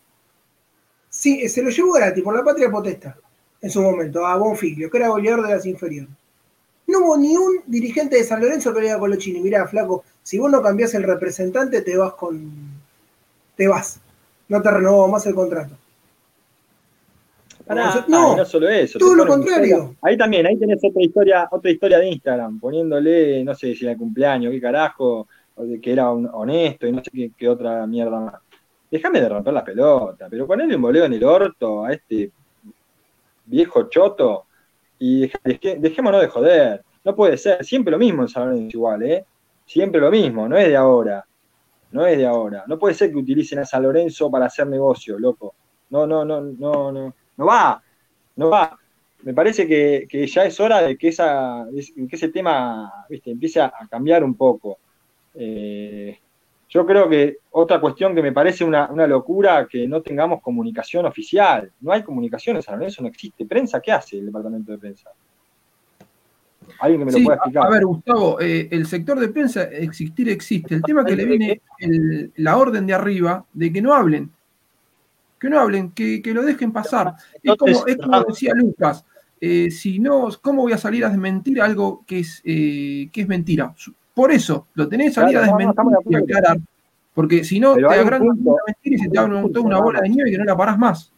[1.09, 3.15] sí, se lo llevó gratis por la patria potestad
[3.63, 6.20] en su momento, a Bonfiglio, que era goleador de las inferiores.
[6.91, 10.05] No hubo ni un dirigente de San Lorenzo que le diga a Colochini, mirá, flaco,
[10.23, 12.51] si vos no cambiás el representante, te vas con.
[13.57, 14.01] te vas.
[14.49, 15.77] No te renovó más el contrato.
[18.09, 18.99] no, no solo eso.
[18.99, 19.95] Todo lo contrario.
[20.03, 23.97] Ahí también, ahí tenés otra historia, otra historia de Instagram, poniéndole, no sé si era
[23.97, 25.29] cumpleaños, qué carajo,
[25.81, 28.35] que era honesto y no sé qué, otra mierda más.
[28.91, 32.33] Déjame de romper la pelota, pero ponele un boleo en el orto a este
[33.47, 34.47] viejo choto
[35.01, 35.31] y
[35.79, 36.85] dejémonos de joder.
[37.03, 39.25] No puede ser, siempre lo mismo en San Lorenzo igual, ¿eh?
[39.65, 41.25] Siempre lo mismo, no es de ahora.
[41.91, 42.65] No es de ahora.
[42.69, 45.55] No puede ser que utilicen a San Lorenzo para hacer negocio, loco.
[45.89, 47.15] No, no, no, no, no.
[47.37, 47.83] No va.
[48.37, 48.79] No va.
[49.23, 53.31] Me parece que, ya es hora de que, esa, que ese tema ¿viste?
[53.31, 54.79] empiece a cambiar un poco.
[55.35, 56.19] Eh,
[56.71, 61.73] yo creo que otra cuestión que me parece una, locura que no tengamos comunicación oficial.
[61.81, 63.45] No hay comunicación en San Lorenzo, no existe.
[63.45, 65.11] ¿Prensa qué hace el departamento de prensa?
[66.79, 67.67] Alguien que me lo pueda explicar.
[67.67, 70.77] A ver, Gustavo, eh, el sector de prensa existir existe.
[70.77, 71.61] El tema que le viene
[72.37, 74.31] la orden de arriba de que no hablen.
[75.41, 77.15] Que no hablen, que, lo dejen pasar.
[77.43, 79.05] Es como, decía Lucas.
[79.41, 83.75] Eh, si no, ¿cómo voy a salir a desmentir algo que es, que es mentira?
[84.21, 86.59] Por eso, lo tenés salir a desmentir y aclarar.
[87.15, 90.31] Porque si no, te agarran una mentira y se te da una bola de nieve
[90.31, 91.11] que no la parás más.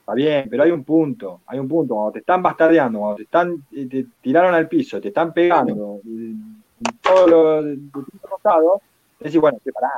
[0.00, 1.94] Está bien, pero hay un punto, hay un punto.
[1.94, 6.00] Cuando te están bastardeando, cuando te están, te tiraron al piso, te están pegando,
[7.00, 9.92] todo lo te decís, bueno, pará.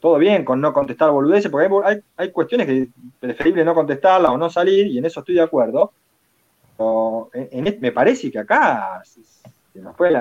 [0.00, 2.88] Todo bien con no contestar boludeces, porque hay, hay, cuestiones que es
[3.20, 5.92] preferible no contestarla o no salir, y en eso estoy de acuerdo.
[7.80, 9.00] me parece que acá
[9.76, 10.14] se nos fue de,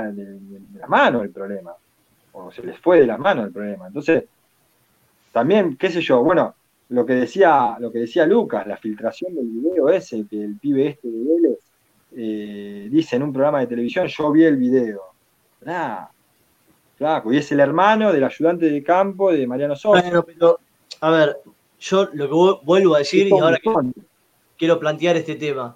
[0.80, 1.74] la mano el problema,
[2.34, 3.88] o se les fue de la mano el problema.
[3.88, 4.26] Entonces,
[5.32, 6.56] también, qué sé yo, bueno,
[6.90, 10.88] lo que decía, lo que decía Lucas, la filtración del video ese, que el pibe
[10.88, 11.60] este de Vélez
[12.18, 15.02] eh, dice en un programa de televisión, yo vi el video.
[15.62, 16.08] Nah,
[16.98, 20.02] flaco, y es el hermano del ayudante de campo de Mariano Sosa.
[20.02, 20.60] Bueno, pero,
[21.00, 21.38] a ver,
[21.80, 23.58] yo lo que vuelvo a decir y ahora
[24.58, 25.76] quiero plantear este tema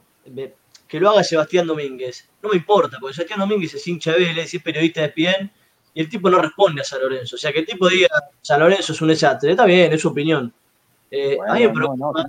[0.89, 2.28] que lo haga Sebastián Domínguez.
[2.41, 5.52] No me importa, porque Sebastián Domínguez es hincha de Vélez, es periodista de ESPN,
[5.93, 7.36] y el tipo no responde a San Lorenzo.
[7.36, 8.10] O sea, que el tipo diga
[8.41, 9.52] San Lorenzo es un desastre.
[9.52, 10.52] Está bien, es su opinión.
[11.12, 12.25] Eh, a mí me preocupa,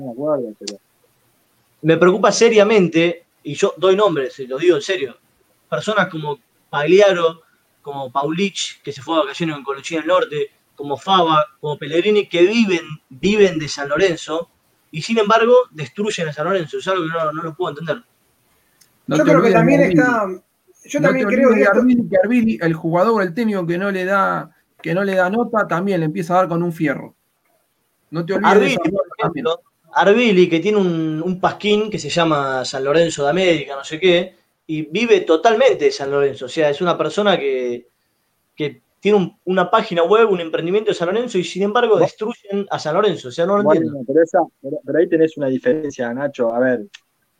[1.83, 5.17] me preocupa seriamente, y yo doy nombres, y lo digo en serio,
[5.69, 7.43] personas como Pagliaro,
[7.81, 12.29] como Paulich, que se fue a vacaciones en Colochín del Norte, como Fava, como Pellegrini,
[12.29, 14.51] que viven, viven de San Lorenzo,
[14.91, 16.79] y sin embargo destruyen a San Lorenzo.
[16.79, 18.03] Es algo que no, no lo puedo entender.
[19.11, 20.27] No yo creo que también de está.
[20.85, 23.91] Yo No también creo que de Arbili, que Arbili, el jugador, el técnico que no
[23.91, 27.15] le da, que no le da nota, también le empieza a dar con un fierro.
[28.11, 29.03] No te olvides de Arbili, también.
[29.47, 29.61] ejemplo,
[29.93, 34.01] Arbili, que tiene un, un pasquín que se llama San Lorenzo de América, no sé
[34.01, 34.35] qué,
[34.67, 36.47] y vive totalmente de San Lorenzo.
[36.47, 37.89] O sea, es una persona que,
[38.57, 42.67] que tiene un- una página web, un emprendimiento de San Lorenzo, y sin embargo destruyen
[42.71, 43.29] a San Lorenzo.
[43.29, 44.05] O sea, no lo Bueno, entiendo.
[44.07, 46.55] pero, esa- pero- pero ahí tenés una diferencia, Nacho.
[46.55, 46.87] A ver,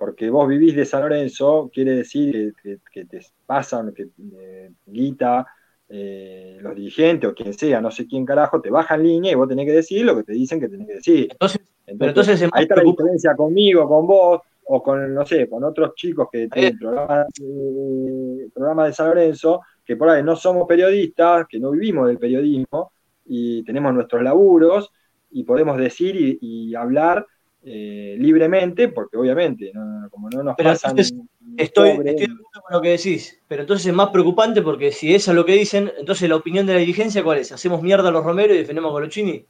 [0.01, 4.09] porque vos vivís de San Lorenzo, quiere decir que, que- que te pasan, que
[4.41, 5.47] eh, Guita,
[5.89, 9.49] eh, los dirigentes o quien sea, no sé quién carajo, te bajan línea y vos
[9.49, 11.29] tenés que decir lo que te dicen que tenés que decir.
[11.33, 11.61] Entonces,
[11.99, 14.41] pero entonces es más ahí está la diferencia conmigo, con vos,
[14.73, 19.61] o con, no sé, con otros chicos que tienen programas eh, programas de San Lorenzo,
[19.85, 22.93] que por ahí no somos periodistas, que no vivimos del periodismo
[23.27, 24.91] y tenemos nuestros laburos
[25.31, 27.27] y podemos decir y, y hablar
[27.65, 31.17] eh, libremente, porque obviamente, no- como no nos Pero pasan entonces,
[31.57, 35.33] Estoy, de acuerdo con lo que decís, pero entonces es más preocupante porque si eso
[35.33, 37.53] es lo que dicen, entonces la opinión de la dirigencia, ¿cuál es?
[37.53, 39.45] ¿Hacemos mierda a los Romero y defendemos a Colochini?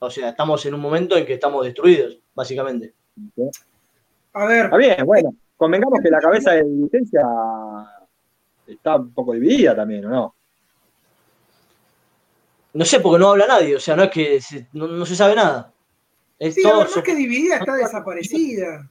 [0.00, 2.94] O sea, estamos en un momento en que estamos destruidos, básicamente.
[4.32, 7.20] A ver, Está bien, bueno, convengamos que la cabeza de dirigencia
[8.66, 10.34] está un poco dividida también, ¿o no?
[12.74, 15.16] No sé, porque no habla nadie, o sea, no es que se- no, no se
[15.16, 15.72] sabe nada.
[16.38, 18.88] Es sí, a todo ver, no que dividida, está desaparecida.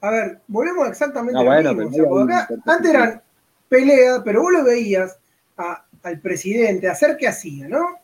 [0.00, 2.08] A ver, volvemos exactamente Ah, a lo bueno, mismo.
[2.10, 3.22] O sea, acá, antes eran
[3.68, 5.16] peleas, pero vos lo veías
[5.56, 7.98] a- al presidente hacer qué hacía, ¿no?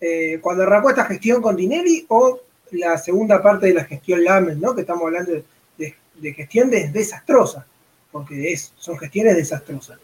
[0.00, 2.40] Eh, cuando arrancó esta gestión con Tinelli o
[2.72, 4.74] la segunda parte de la gestión Lamen, ¿no?
[4.74, 5.44] Que estamos hablando de,
[5.76, 7.66] de- de gestión des- desastrosa,
[8.12, 9.98] porque es, son gestiones desastrosas.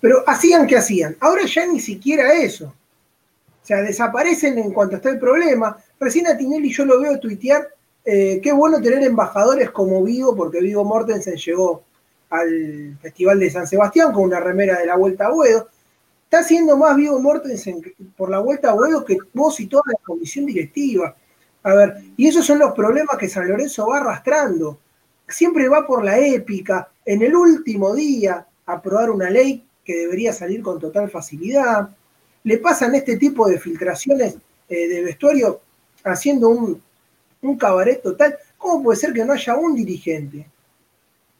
[0.00, 1.16] Pero hacían que hacían.
[1.20, 2.66] Ahora ya ni siquiera eso.
[2.66, 5.78] O sea, desaparecen en cuanto está el problema.
[6.04, 7.66] Recién a Tinelli yo lo veo tuitear,
[8.04, 11.82] eh, qué bueno tener embajadores como Vigo, porque Vigo Mortensen llegó
[12.28, 15.66] al Festival de San Sebastián con una remera de la Vuelta a Boedo.
[16.24, 17.80] Está haciendo más Vigo Mortensen
[18.18, 21.16] por la Vuelta a Boedo que vos y toda la comisión directiva.
[21.62, 24.78] A ver, y esos son los problemas que San Lorenzo va arrastrando.
[25.26, 26.90] Siempre va por la épica.
[27.02, 31.88] En el último día, aprobar una ley que debería salir con total facilidad.
[32.42, 34.36] Le pasan este tipo de filtraciones
[34.68, 35.62] eh, de vestuario
[36.04, 36.82] haciendo un,
[37.42, 38.36] un cabaret total.
[38.58, 40.46] ¿Cómo puede ser que no haya un dirigente,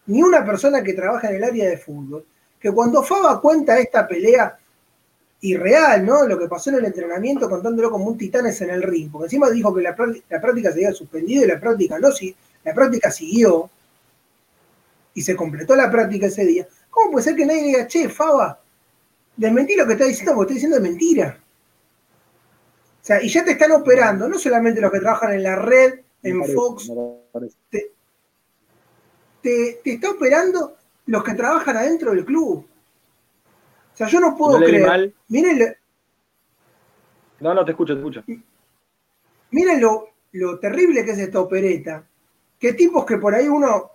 [0.06, 2.24] ni una persona que trabaja en el área de fútbol,
[2.60, 4.58] que cuando Faba cuenta esta pelea
[5.42, 6.26] irreal, ¿no?
[6.26, 9.50] Lo que pasó en el entrenamiento contándolo como un titanes en el ring, porque encima
[9.50, 9.94] dijo que la,
[10.30, 13.70] la práctica se había suspendido y la práctica no, si- la práctica siguió
[15.14, 16.66] y se completó la práctica ese día.
[16.90, 18.60] ¿Cómo puede ser que nadie diga, che, Faba,
[19.36, 21.38] desmentí lo que está diciendo porque está diciendo mentira?
[23.04, 26.00] O sea, y ya te están operando, no solamente los que trabajan en la red,
[26.22, 26.90] en parece, Fox,
[27.70, 27.92] te,
[29.84, 32.66] te está operando los que trabajan adentro del club.
[33.92, 35.12] O sea, yo no puedo No creer.
[35.28, 35.76] Miren,
[37.40, 38.24] No, no, te escucho, te escucho.
[39.50, 42.06] miren lo, lo terrible que es esta opereta.
[42.58, 43.90] Que tipos que por ahí uno,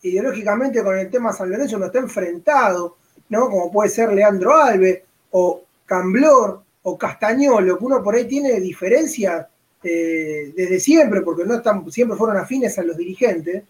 [0.00, 2.98] ideológicamente con el tema San Lorenzo, no está enfrentado,
[3.30, 3.50] ¿no?
[3.50, 9.46] Como puede ser Leandro Alves, o Camblor, o Castañolo, que uno por ahí tiene diferencias
[9.82, 13.62] eh, desde siempre, porque no están, siempre fueron afines a los dirigentes,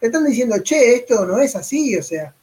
[0.00, 2.34] te están diciendo, che, esto no es así, o sea.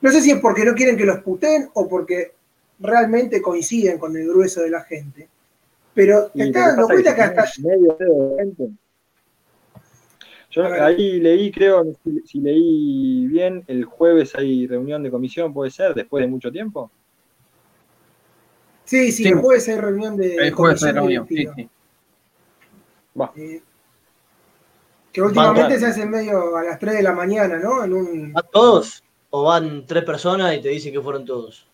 [0.00, 2.32] No sé si es porque no quieren que los puten o porque
[2.78, 5.28] realmente coinciden con el grueso de la gente.
[5.92, 8.68] Pero te estás dando cuenta que hasta medio de gente.
[10.50, 15.70] Yo ahí leí, creo, si, si leí bien, el jueves hay reunión de comisión, puede
[15.70, 16.90] ser, después de mucho tiempo.
[18.90, 19.28] Sí, sí, Sí.
[19.28, 21.68] el jueves hay reunión de El jueves comisión reunión, sí, sí.
[23.20, 23.32] Va.
[23.36, 23.62] Eh,
[25.12, 27.84] que últimamente se hace medio a las 3 de la mañana, ¿no?
[27.84, 28.32] En un...
[28.32, 29.04] ¿Van todos?
[29.30, 31.68] ¿O van tres personas y te dicen que fueron todos?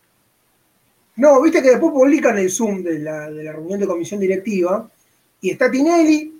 [1.16, 4.86] No, viste que después publican el Zoom de la, de la reunión de comisión directiva
[5.40, 6.38] y está Tinelli,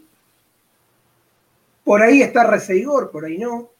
[1.85, 3.71] por ahí está Reseigor, por ahí no.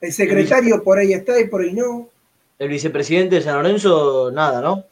[0.00, 2.08] El secretario por ahí está y por ahí no.
[2.58, 4.84] El vicepresidente de San Lorenzo, nada, ¿no?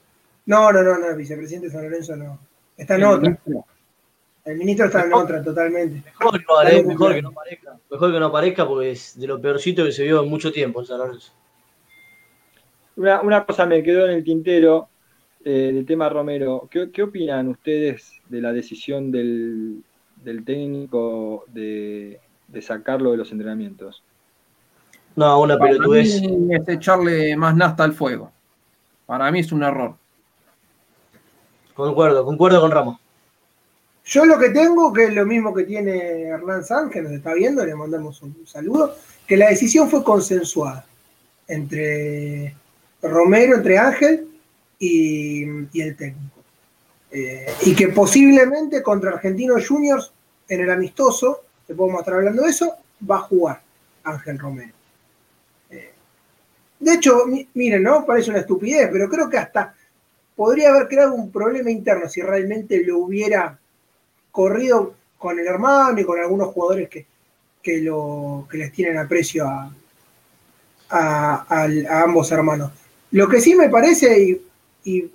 [0.47, 2.39] No, no, no, no, el vicepresidente de San Lorenzo no.
[2.77, 3.21] Está en El otra.
[3.31, 3.65] ministro.
[4.45, 6.03] El ministro está en otra, totalmente.
[6.05, 7.79] Mejor que no, apare- Algo mejor que no aparezca.
[7.91, 10.81] Mejor que no aparezca porque es de lo peorcito que se vio en mucho tiempo
[10.81, 11.33] en San Lorenzo.
[12.97, 14.89] Una, una cosa me quedó en el tintero
[15.45, 16.69] eh, del tema Romero.
[16.71, 19.83] ¿Qué, qué opinan ustedes de la decisión del,
[20.23, 24.03] del técnico de, de sacarlo de los entrenamientos?
[25.17, 26.21] No, una Para pelotudez.
[26.21, 28.31] mí es echarle más nasta al fuego.
[29.07, 29.97] Para mí es un error.
[31.75, 33.01] Concuerdo, concuerdo con Ramos.
[34.05, 37.33] Yo lo que tengo, que es lo mismo que tiene Hernán Sanz, que nos está
[37.33, 38.95] viendo, le mandamos un saludo,
[39.27, 40.85] que la decisión fue consensuada
[41.49, 42.55] entre
[43.03, 44.29] Romero, entre Ángel
[44.79, 45.45] y,
[45.81, 46.43] el técnico.
[47.11, 50.13] Eh, y que posiblemente contra Argentinos Juniors
[50.49, 52.75] en el amistoso, te podemos estar hablando de eso,
[53.09, 53.63] va a jugar
[54.03, 54.75] Ángel Romero.
[55.71, 55.93] Eh,
[56.79, 58.05] de hecho, miren, ¿no?
[58.05, 59.75] Parece una estupidez, pero creo que hasta
[60.37, 63.59] podría haber creado un problema interno si realmente lo hubiera
[64.31, 67.07] corrido con el hermano y con algunos jugadores que,
[67.63, 67.91] que,
[68.51, 69.73] que les tienen aprecio a,
[70.91, 72.73] a, ambos hermanos.
[73.11, 74.41] Lo que sí me parece,
[74.85, 75.11] y,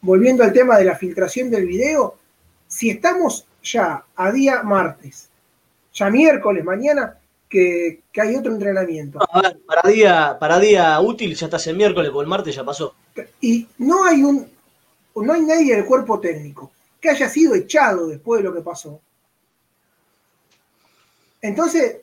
[0.00, 2.16] volviendo al tema de la filtración del video,
[2.66, 5.28] si estamos ya a día martes,
[5.92, 7.18] ya miércoles, mañana,
[7.50, 9.18] que, hay otro entrenamiento.
[9.20, 12.64] A ver, para día, para día útil ya estás el miércoles, o el martes ya
[12.64, 12.94] pasó.
[13.40, 14.48] Y no hay un,
[15.16, 19.00] no hay nadie del cuerpo técnico que haya sido echado después de lo que pasó.
[21.42, 21.96] Entonces,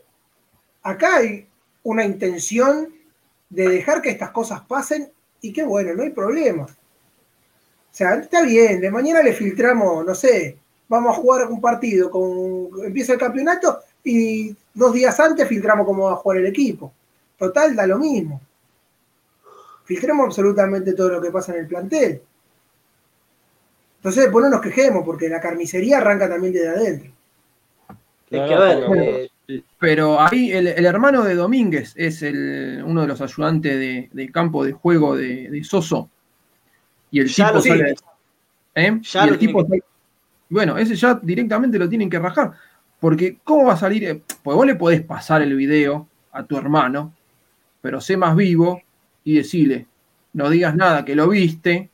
[0.83, 1.47] acá hay
[1.83, 2.93] una intención
[3.49, 6.63] de dejar que estas cosas pasen y que bueno, no hay problema.
[6.63, 10.57] O sea, está bien, de mañana le filtramos, no sé,
[10.89, 16.05] vamos a jugar un partido, con, empieza el campeonato y dos días antes filtramos cómo
[16.05, 16.93] va a jugar el equipo.
[17.37, 18.41] Total, da lo mismo.
[19.83, 22.21] Filtremos absolutamente todo lo que pasa en el plantel.
[23.97, 27.11] Entonces, después no nos quejemos, porque la carnicería arranca también desde adentro.
[28.29, 29.29] que ver,
[29.79, 34.73] pero ahí el, hermano de Domínguez es el, uno de los ayudantes de, campo de
[34.73, 36.09] juego de, Soso.
[37.11, 37.95] Y el tipo sale.
[38.75, 38.99] ¿eh?
[39.01, 39.65] y el tipo
[40.49, 42.53] bueno, ese ya directamente lo tienen que rajar.
[42.99, 44.23] Porque, ¿cómo va a salir?
[44.43, 47.13] Pues vos le podés pasar el video a tu hermano,
[47.81, 48.81] pero sé más vivo
[49.23, 49.87] y decirle,
[50.33, 51.89] no digas nada que lo viste,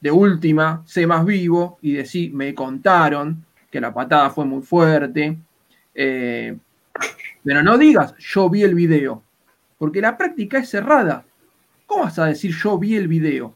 [0.00, 5.38] de última, sé más vivo y decir, me contaron que la patada fue muy fuerte.
[5.94, 6.56] Eh,
[7.42, 9.22] pero no digas, yo vi el video,
[9.78, 11.24] porque la práctica es cerrada.
[11.86, 13.54] ¿Cómo vas a decir yo vi el video?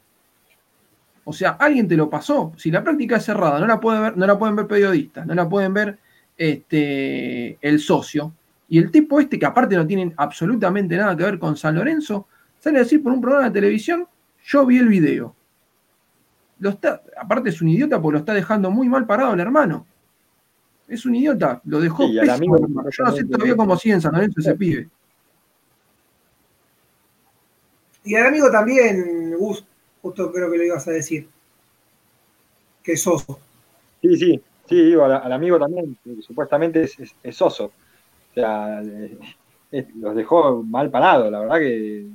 [1.24, 2.52] O sea, alguien te lo pasó.
[2.56, 5.48] Si la práctica es cerrada, no la, ver, no la pueden ver periodistas, no la
[5.48, 5.98] pueden ver
[6.40, 8.32] este, el socio.
[8.66, 12.28] Y el tipo este, que aparte no tiene absolutamente nada que ver con San Lorenzo,
[12.58, 14.08] sale a decir por un programa de televisión,
[14.46, 15.36] yo vi el video.
[16.60, 19.86] Lo está, aparte es un idiota porque lo está dejando muy mal parado el hermano.
[20.88, 24.54] Es un idiota, lo dejó Yo no sé todavía cómo sigue en San Lorenzo ese
[24.54, 24.88] pibe.
[28.02, 29.62] Y al amigo también, Gus,
[30.00, 31.28] justo creo que lo ibas a decir,
[32.82, 33.38] que es Soso.
[34.00, 37.64] Sí, sí, sí, digo, al, amigo también, supuestamente es, es, Soso.
[37.64, 42.06] O sea, eh, los dejó mal parados, la verdad que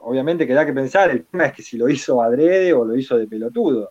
[0.00, 2.96] obviamente que da que pensar, el tema es que si lo hizo adrede o lo
[2.96, 3.90] hizo de pelotudo.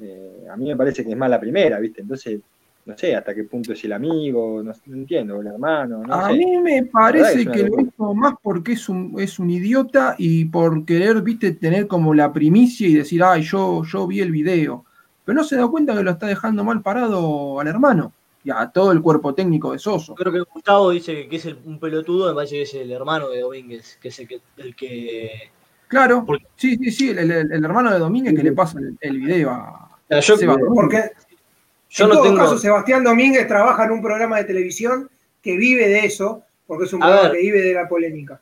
[0.00, 2.02] Eh, a mí me parece que es más la primera, ¿viste?
[2.02, 2.38] Entonces,
[2.84, 6.02] no sé hasta qué punto es el amigo, no, entiendo, el hermano.
[6.02, 10.16] No a mí me parece que lo hizo más porque es un, es un idiota
[10.18, 14.32] y por querer, viste, tener como la primicia y decir, ay, yo, yo vi el
[14.32, 14.84] video.
[15.32, 18.12] Pero no se da cuenta que lo está dejando mal parado al hermano
[18.44, 20.14] y a todo el cuerpo técnico de Soso.
[20.14, 23.40] Creo que Gustavo dice que es un pelotudo, me parece que es el hermano de
[23.40, 25.50] Domínguez, que es el que.
[25.88, 29.98] Claro, sí, sí, sí, el, hermano de Domínguez que le pasa el, video a.
[30.20, 30.36] Yo,
[30.74, 35.08] porque en todo caso, Sebastián Domínguez trabaja en un programa de televisión
[35.40, 38.38] que vive de eso, porque es un programa que vive de la polémica.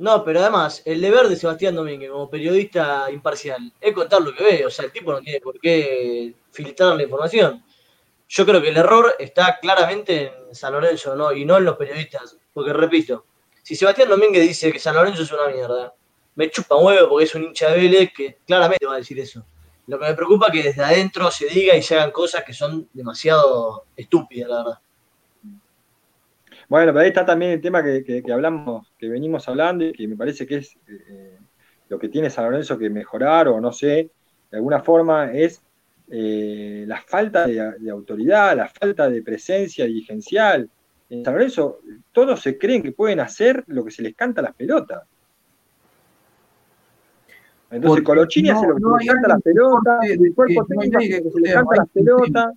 [0.00, 4.42] No, pero además, el deber de Sebastián Domínguez como periodista imparcial es contar lo que
[4.42, 4.64] ve.
[4.64, 7.62] O sea, el tipo no tiene por qué filtrar la información.
[8.26, 11.34] Yo creo que el error está claramente en San Lorenzo ¿no?
[11.34, 12.38] y no en los periodistas.
[12.54, 13.26] Porque repito,
[13.62, 15.92] si Sebastián Domínguez dice que San Lorenzo es una mierda,
[16.34, 19.20] me chupa un huevo porque es un hincha de Vélez que claramente va a decir
[19.20, 19.44] eso.
[19.86, 22.54] Lo que me preocupa es que desde adentro se diga y se hagan cosas que
[22.54, 24.78] son demasiado estúpidas, la verdad.
[26.70, 30.16] Bueno, pero ahí está también el tema que, hablamos, que venimos hablando y que me
[30.16, 31.36] parece que es eh,
[31.88, 34.08] lo que tiene San Lorenzo que mejorar o no sé,
[34.52, 35.60] de alguna forma es
[36.08, 40.70] eh, la falta de, autoridad, la falta de presencia dirigencial.
[41.10, 41.80] En San Lorenzo
[42.12, 45.02] todos se creen que pueden hacer lo que se les canta a las pelotas.
[47.72, 51.24] Entonces Colochini hace lo que se le canta las pelotas, el cuerpo técnico hace lo
[51.24, 52.54] que se le canta las pelotas.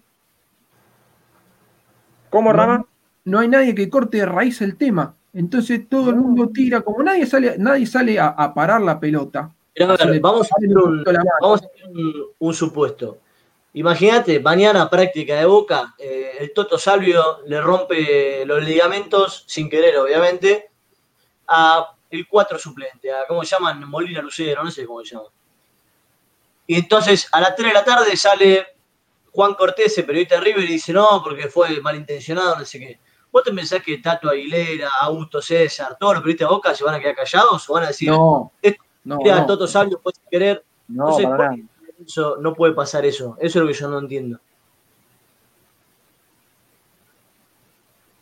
[2.29, 2.85] ¿Cómo, Rama?
[3.25, 5.15] No hay nadie que corte de raíz el tema.
[5.33, 9.51] Entonces todo el mundo tira, como nadie sale, nadie sale a, parar la pelota.
[10.21, 11.67] vamos a hacer,
[12.37, 13.17] un, supuesto.
[13.73, 19.97] Imagínate, mañana práctica de boca, eh, el Toto Salvio le rompe los ligamentos, sin querer,
[19.97, 20.69] obviamente,
[21.47, 23.89] a el 4 suplente, a, ¿cómo se llaman?
[23.89, 25.29] Molina Lucero, no sé cómo se llama.
[26.67, 28.67] Y entonces a las 3 de la tarde sale
[29.31, 32.99] Juan Cortés, el periodista River, y dice, no, porque fue malintencionado, no sé qué.
[33.33, 36.93] ¿Vos te pensás que Tato Aguilera, Augusto César, todos los periodistas de Boca se van
[36.93, 39.45] a quedar callados o van a decir, No, esto, no, mira, no.
[39.47, 40.63] Toto Salvio puede querer?
[40.87, 41.55] No, sé, para ¿por nada.
[41.55, 43.35] qué eso, no puede pasar eso.
[43.39, 44.39] Eso es lo que yo no entiendo.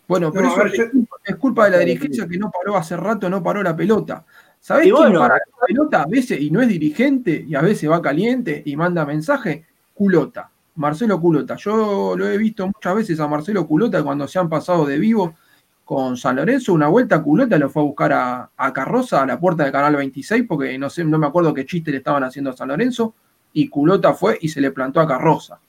[0.07, 2.49] Bueno, pero No, eso ver, yo- es, culpa, es culpa de la dirigencia que no
[2.49, 4.25] paró hace rato, no paró la pelota.
[4.61, 7.89] ¿Sabés quién bueno, para la pelota a veces y no es dirigente y a veces
[7.89, 9.65] va caliente y manda mensaje?
[9.93, 11.55] Culota, Marcelo Culota.
[11.55, 15.35] Yo lo he visto muchas veces a Marcelo Culota cuando se han pasado de vivo
[15.83, 16.73] con San Lorenzo.
[16.73, 19.95] Una vuelta Culota lo fue a buscar a, a Carroza a la puerta del canal
[19.95, 23.13] 26 porque no sé, no me acuerdo qué chiste le estaban haciendo a San Lorenzo
[23.53, 25.59] y Culota fue y se le plantó a Carroza.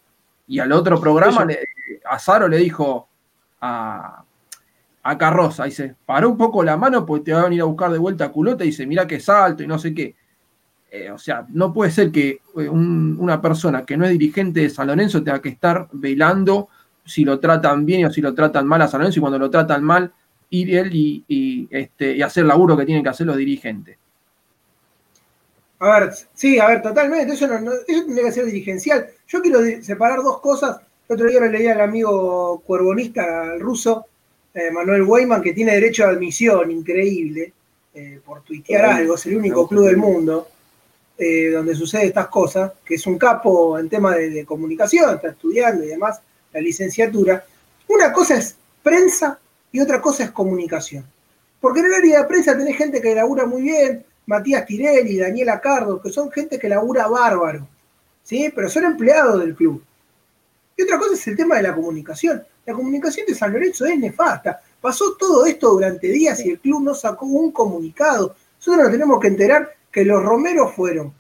[0.47, 1.59] Y al otro programa, le,
[2.05, 3.09] a Zaro le dijo
[3.61, 4.25] a,
[5.03, 7.91] a Carroza, dice, paró un poco la mano porque te va a venir a buscar
[7.91, 10.15] de vuelta a culota y dice, mira que salto y no sé qué.
[10.95, 12.29] Eh, o sea, no puede ser que
[12.59, 16.69] eh, un- una persona que no es dirigente de San Lorenzo tenga que estar velando
[17.05, 19.51] si lo tratan bien o si lo tratan mal a San Lorenzo y cuando lo
[19.51, 20.13] tratan mal,
[20.51, 23.97] ir él y, y, este, y hacer el laburo que tienen que hacer los dirigentes.
[25.81, 27.33] A ver, sí, a ver, totalmente.
[27.35, 29.07] Eso, no, no- eso tendría que ser dirigencial.
[29.27, 30.81] Yo quiero separar dos cosas.
[31.09, 34.07] El otro día lo leí al amigo cuervonista, al ruso,
[34.55, 37.53] eh, Manuel Weyman, que tiene derecho a admisión, increíble,
[37.95, 39.15] eh, por tuitear Sí, algo.
[39.15, 40.49] Es el único club del mundo
[41.19, 45.29] eh, donde sucede estas cosas, que es un capo en tema de, de comunicación, está
[45.29, 46.21] estudiando y demás,
[46.53, 47.45] la licenciatura.
[47.89, 49.39] Una cosa es prensa
[49.71, 51.05] y otra cosa es comunicación.
[51.61, 55.61] Porque en el área de prensa tenés gente que labura muy bien, Matías Tirelli, Daniela
[55.61, 57.69] Cardo, que son gente que labura bárbaro,
[58.23, 58.53] ¿sí?
[58.55, 59.83] Pero son empleados del club.
[60.77, 62.43] Y otra cosa es el tema de la comunicación.
[62.65, 64.61] La comunicación de San Lorenzo es nefasta.
[64.81, 68.35] Pasó todo esto durante días y el club no sacó un comunicado.
[68.59, 71.13] Nosotros nos tenemos que enterar que los Romeros fueron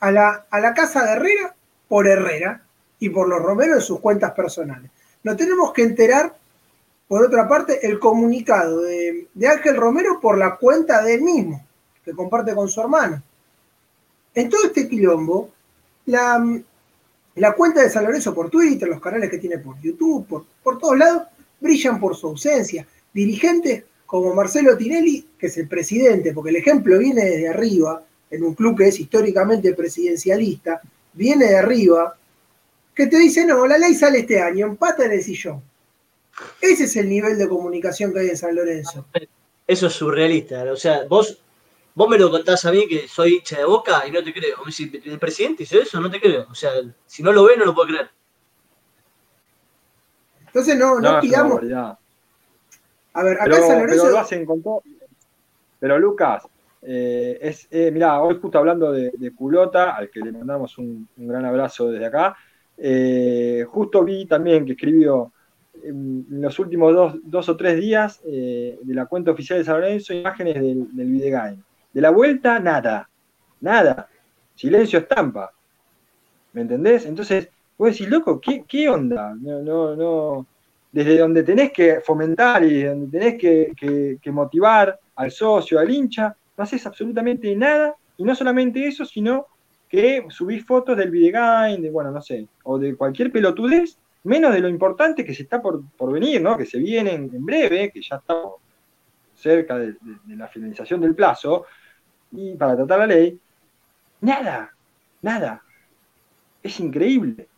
[0.00, 1.54] a la, a la casa de Herrera
[1.88, 2.62] por Herrera
[2.98, 4.90] y por los Romeros en sus cuentas personales.
[5.22, 6.36] Nos tenemos que enterar,
[7.06, 11.64] por otra parte, el comunicado de, de Ángel Romero por la cuenta de él mismo,
[12.04, 13.22] que comparte con su hermano.
[14.34, 15.50] En todo este quilombo,
[16.06, 16.44] la,
[17.36, 20.78] la cuenta de San Lorenzo por Twitter, los canales que tiene por YouTube, por, por
[20.78, 21.22] todos lados,
[21.60, 22.84] brillan por su ausencia.
[23.12, 28.44] Dirigentes como Marcelo Tinelli, que es el presidente, porque el ejemplo viene desde arriba, en
[28.44, 30.82] un club que es históricamente presidencialista,
[31.14, 32.14] viene de arriba,
[32.94, 35.62] que te dice, no, la ley sale este año, empata en el sillón.
[36.60, 39.06] Ese es el nivel de comunicación que hay en San Lorenzo.
[39.66, 40.70] Eso es surrealista.
[40.70, 41.42] O sea, vos,
[41.94, 44.58] vos me lo contás a mí que soy hincha de boca y no te creo.
[44.58, 45.98] Me decís, ¿El presidente hizo eso?
[46.02, 46.48] No te creo.
[46.50, 46.72] O sea,
[47.06, 48.10] si no lo ve, no lo puedo creer.
[50.48, 51.54] Entonces no, no, No, pidamos.
[51.54, 51.98] barbaridad.
[53.14, 54.10] A ver, acá Pero, en San pero Lorenzo.
[54.10, 54.82] lo hacen con todo.
[55.78, 56.44] Pero Lucas,
[56.82, 61.08] eh, es, eh, mirá, hoy justo hablando de, de Culota, al que le mandamos un,
[61.16, 62.36] un gran abrazo desde acá,
[62.78, 65.32] eh, justo vi también que escribió
[65.82, 69.80] en los últimos dos, dos o tres días eh, de la cuenta oficial de San
[69.80, 71.62] Lorenzo imágenes del, del Videgain.
[71.92, 73.08] De la vuelta, nada,
[73.60, 74.08] nada.
[74.54, 75.52] Silencio estampa.
[76.52, 77.06] ¿Me entendés?
[77.06, 79.34] Entonces, vos decís, loco, ¿qué, qué onda?
[79.40, 80.46] No, no, no
[80.92, 86.64] desde donde tenés que fomentar y donde tenés que, motivar al socio, al hincha, no
[86.64, 89.46] haces absolutamente nada, y no solamente eso, sino
[89.88, 94.60] que subís fotos del Videgain, de, bueno, no sé, o de cualquier pelotudez, menos de
[94.60, 95.82] lo importante que se está por,
[96.12, 96.56] venir, ¿no?
[96.56, 98.54] Que se viene en, breve, que ya estamos
[99.34, 101.64] cerca de- de la finalización del plazo,
[102.30, 103.38] y para tratar la ley,
[104.20, 104.72] nada,
[105.22, 105.62] nada.
[106.62, 107.48] Es increíble.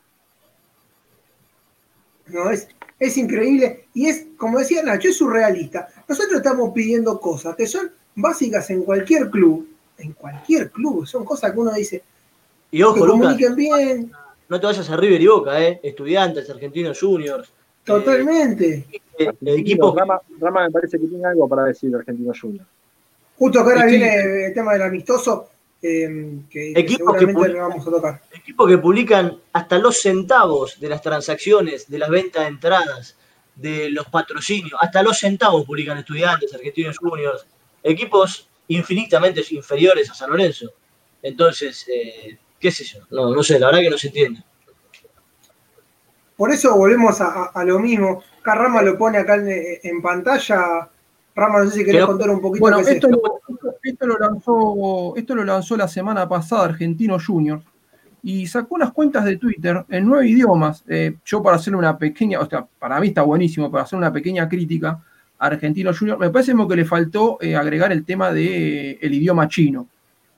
[2.29, 2.68] No, es,
[2.99, 3.87] es increíble.
[3.95, 5.89] Y es, como decía Nacho, es surrealista.
[6.09, 9.68] Nosotros estamos pidiendo cosas que son básicas en cualquier club.
[9.99, 11.07] En cualquier club.
[11.07, 12.03] Son cosas que uno dice
[12.70, 14.12] Y que ojo, Lucas, comuniquen bien.
[14.49, 15.81] no te vayas a River y Boca, ¿eh?
[15.83, 17.53] Estudiantes, argentinos juniors.
[17.85, 18.87] Totalmente.
[19.18, 22.64] eh, equipos Rama, Rama me parece que tiene algo para decir de Argentino Junior.
[23.39, 25.51] Justo que ahora Estoy- viene el tema del amistoso,
[25.83, 28.22] eh, que, que Equipos que publican- lo vamos a tocar.
[28.33, 33.16] equipos que publican hasta los centavos de las transacciones, de las ventas de entradas,
[33.55, 37.47] de los patrocinios, hasta los centavos publican estudiantes, argentinos juniors,
[37.83, 40.72] equipos infinitamente inferiores a San Lorenzo.
[41.22, 44.43] Entonces, eh, qué sé yo, no, no sé, la verdad que no se entiende.
[46.37, 48.22] Por eso volvemos a, a- a lo mismo.
[48.41, 49.49] Acá Rama lo pone acá en,
[49.83, 50.91] en pantalla.
[51.35, 53.20] Rama, no sé si querés Pero- contar un poquito Bueno, qué es esto esto.
[53.22, 57.61] lo, esto- esto lo lanzó, esto lo lanzó la semana pasada Argentino Junior
[58.22, 60.85] y sacó unas cuentas de Twitter en nueve idiomas.
[60.89, 64.12] Eh, yo para hacerle una pequeña, o sea, para mí está buenísimo, para hacer una
[64.12, 65.03] pequeña crítica
[65.39, 69.14] a Argentino Junior, me parece como que le faltó eh, agregar el tema del el
[69.14, 69.89] idioma chino.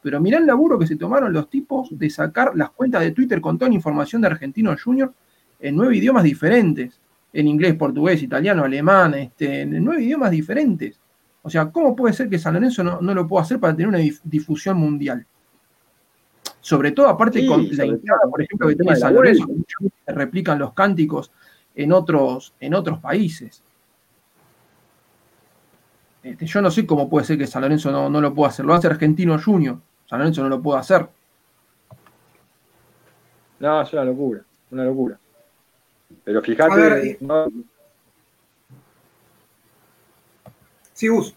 [0.03, 3.40] pero mirá el laburo que se tomaron los tipos de sacar las cuentas de Twitter
[3.40, 5.12] con toda la información de Argentino Junior
[5.59, 6.99] en nueve idiomas diferentes,
[7.37, 10.99] en inglés, portugués, italiano, alemán, este, en nueve idiomas diferentes.
[11.43, 13.99] O sea, ¿cómo puede ser que San Lorenzo no, lo pueda hacer para tener una
[14.24, 15.24] difusión mundial?
[16.61, 19.47] Sobre todo, aparte con la entrada, por ejemplo, que tiene San Lorenzo,
[19.78, 21.30] que replican los cánticos
[21.74, 23.62] en otros, en otros países.
[26.22, 28.64] Este, yo no sé cómo puede ser que San Lorenzo no, no lo pueda hacer.
[28.64, 29.78] Lo hace Argentino Junior.
[30.07, 31.07] San Lorenzo no lo puede hacer.
[33.61, 35.18] No, es una locura, una locura.
[36.27, 37.18] Pero fíjate.
[37.20, 37.47] no...
[40.93, 41.37] Sí, Gus.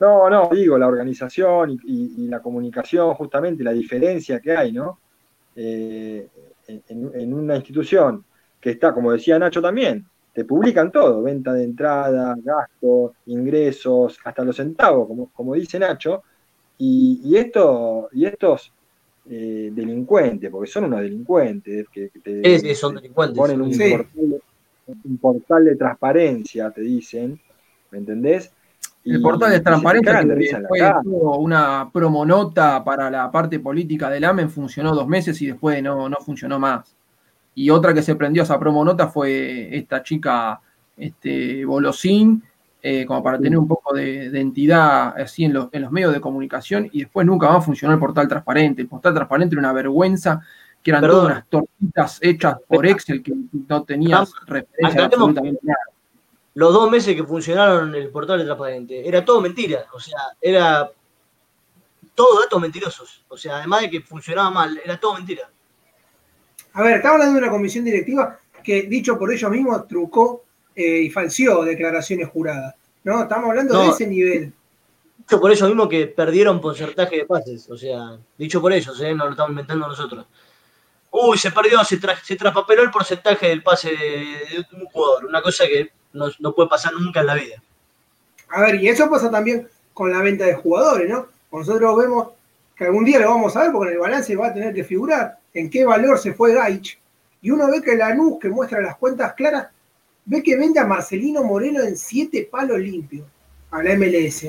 [0.00, 4.98] No, no, digo, la organización y, la comunicación, justamente la diferencia que hay, ¿no?
[5.54, 6.26] Eh,
[6.66, 8.24] en, una institución
[8.60, 14.42] que está, como decía Nacho también, te publican todo, venta de entrada, gastos, ingresos, hasta
[14.42, 16.24] los centavos, como, como dice Nacho,
[16.78, 18.72] y, esto, y estos
[19.28, 24.42] eh, delincuentes, porque son unos delincuentes, que, te son delincuentes, ponen un, portal,
[25.04, 27.40] un, portal, de transparencia, te dicen,
[27.90, 28.52] ¿me entendés?
[29.04, 30.80] El portal de transparencia fue
[31.38, 36.16] una promonota para la parte política del AMEN, funcionó dos meses y después no, no
[36.16, 36.94] funcionó más.
[37.54, 40.60] Y otra que se prendió esa promonota fue esta chica
[40.96, 42.42] este, Bolosín,
[42.84, 47.00] eh, como para tener un poco de, entidad así en los, medios de comunicación, y
[47.00, 48.82] después nunca más funcionó el portal transparente.
[48.82, 50.40] El portal transparente era una vergüenza,
[50.82, 53.32] que eran todas unas tortitas hechas por Excel que
[53.68, 55.78] no tenías referencia absolutamente nada.
[56.54, 60.90] Los dos meses que funcionaron el portal transparente, era todo mentira, o sea, era
[62.14, 63.24] todo datos mentirosos.
[63.28, 65.48] O sea, además de que funcionaba mal, era todo mentira.
[66.74, 71.02] A ver, estamos hablando de una comisión directiva que, dicho por ellos mismos, trucó eh,
[71.02, 72.74] y falseó declaraciones juradas.
[73.04, 73.22] ¿no?
[73.22, 74.52] Estamos hablando de ese nivel.
[75.18, 77.70] Dicho por ellos mismos que perdieron porcentaje de pases.
[77.70, 79.14] O sea, dicho por ellos, ¿eh?
[79.14, 80.26] no lo estamos inventando nosotros.
[81.10, 85.26] Uy, se perdió, se, se traspapeló el porcentaje del pase de, un jugador.
[85.26, 87.62] Una cosa que no, no puede pasar nunca en la vida.
[88.48, 91.28] A ver, y eso pasa también con la venta de jugadores, ¿no?
[91.52, 92.28] Nosotros vemos
[92.76, 94.84] que algún día lo vamos a ver porque en el balance va a tener que
[94.84, 96.98] figurar en qué valor se fue Gaich,
[97.40, 99.68] y uno ve que la NUS que muestra las cuentas claras,
[100.24, 103.26] ve que vende a Marcelino Moreno en siete palos limpios
[103.70, 104.46] a la MLS.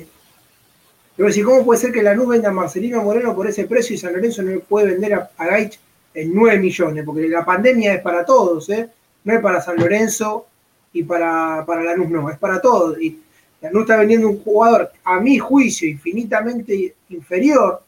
[1.17, 3.95] Yo decir, ¿cómo puede ser que la NUS venda a Marcelino Moreno por ese precio
[3.95, 5.79] y San Lorenzo no puede vender a, Gaich
[6.13, 7.05] en 9 millones?
[7.05, 8.89] Porque la pandemia es para todos, ¿eh?
[9.23, 10.47] no es para San Lorenzo
[10.91, 12.99] y para, para la NUS, no, es para todos.
[12.99, 13.21] Y
[13.61, 17.81] la NUS está vendiendo un jugador, a mi juicio, infinitamente inferior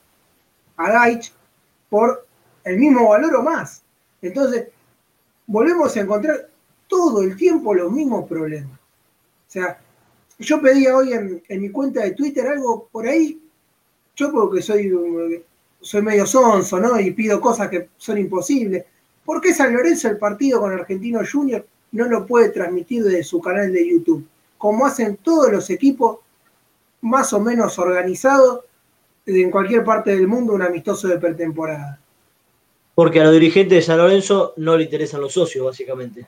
[0.78, 1.34] a Gaich
[1.90, 2.26] por
[2.64, 3.82] el mismo valor o más.
[4.22, 4.68] Entonces,
[5.48, 6.48] volvemos a encontrar
[6.96, 8.80] todo el tiempo los mismos problemas.
[8.80, 9.78] O sea,
[10.40, 13.38] yo pedía hoy en, mi cuenta de Twitter algo por ahí,
[14.16, 14.94] yo porque soy,
[15.82, 16.98] soy medio sonso, ¿no?
[16.98, 18.86] Y pido cosas que son imposibles.
[19.26, 23.42] ¿Por qué San Lorenzo el partido con Argentino Junior no lo puede transmitir desde su
[23.42, 24.26] canal de YouTube?
[24.58, 26.20] Como hacen todos los equipos
[27.02, 28.62] más o menos organizados
[29.26, 32.00] en cualquier parte del mundo un amistoso de pretemporada.
[32.94, 36.26] Porque a los dirigentes de San Lorenzo no le interesan los socios, básicamente.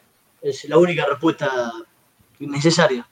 [0.47, 1.73] Es la única respuesta
[2.39, 3.05] necesaria.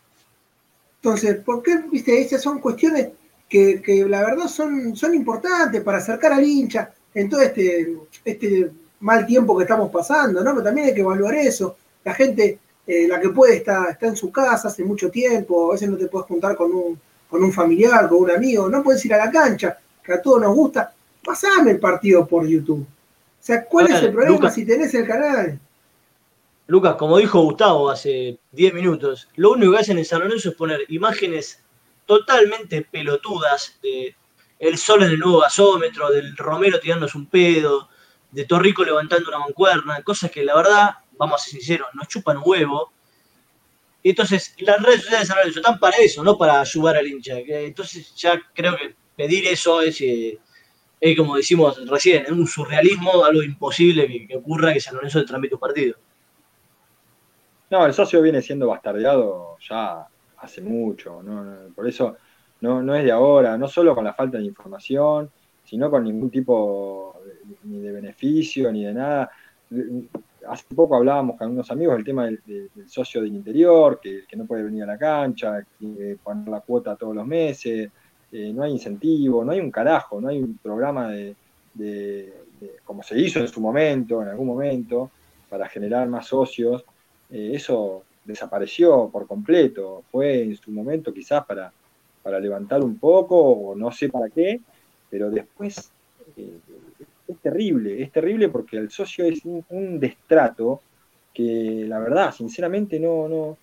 [1.02, 3.10] Entonces, ¿por qué, viste, esas son cuestiones
[3.50, 8.72] que, la verdad son, son importantes para acercar al hincha en todo este, este
[9.02, 10.52] mal tiempo que estamos pasando, ¿no?
[10.52, 11.76] Pero también hay que evaluar eso.
[12.06, 12.58] La gente,
[12.88, 15.98] eh, la que puede, está, está en su casa hace mucho tiempo, a veces no
[15.98, 19.26] te puedes juntar con un, con un familiar, con un amigo, no puedes ir a
[19.26, 20.94] la cancha, que a todos nos gusta.
[21.22, 22.82] Pasame el partido por YouTube.
[22.82, 25.60] O sea, ¿cuál es el problema si tenés el canal?
[26.68, 30.56] Lucas, como dijo Gustavo hace 10 minutos, lo único que hacen en San Lorenzo es
[30.56, 31.64] poner imágenes
[32.06, 34.16] totalmente pelotudas de
[34.58, 37.90] el sol en el nuevo gasómetro, del Romero tirándose un pedo,
[38.32, 42.40] de Torrico levantando una mancuerna, cosas que la verdad, vamos a ser sinceros, nos chupan
[42.44, 42.92] huevo.
[44.04, 47.38] Entonces, las redes sociales de San Lorenzo están para eso, no para ayudar al hincha.
[47.38, 50.40] Entonces, ya creo que pedir eso es eh,
[51.16, 55.60] como decimos recién, es un surrealismo, algo imposible que, ocurra que San Lorenzo transmite un
[55.60, 55.96] partido.
[57.70, 60.06] No, el socio viene siendo bastardeado ya
[60.38, 61.22] hace mucho,
[61.76, 62.18] por eso
[62.62, 65.30] no, no es de ahora, no solo con la falta de información,
[65.64, 69.32] sino con ningún tipo de, ni de beneficio ni de nada.
[70.48, 74.64] Hace poco hablábamos con unos amigos del tema del, socio del interior, que, no puede
[74.64, 77.90] venir a la cancha, que poner la cuota todos los meses,
[78.32, 81.36] eh, no hay incentivo, no hay un carajo, no hay un programa de,
[82.84, 85.10] como se hizo en su momento, en algún momento,
[85.50, 86.86] para generar más socios,
[87.32, 90.04] eh, eso desapareció por completo.
[90.12, 91.72] Fue en su momento quizás para,
[92.24, 94.60] para levantar un poco, o no sé para qué,
[95.10, 95.92] pero después
[96.38, 96.58] eh,
[97.28, 100.82] es terrible, es terrible porque el socio es un, destrato
[101.34, 103.58] que la verdad, sinceramente, no, no,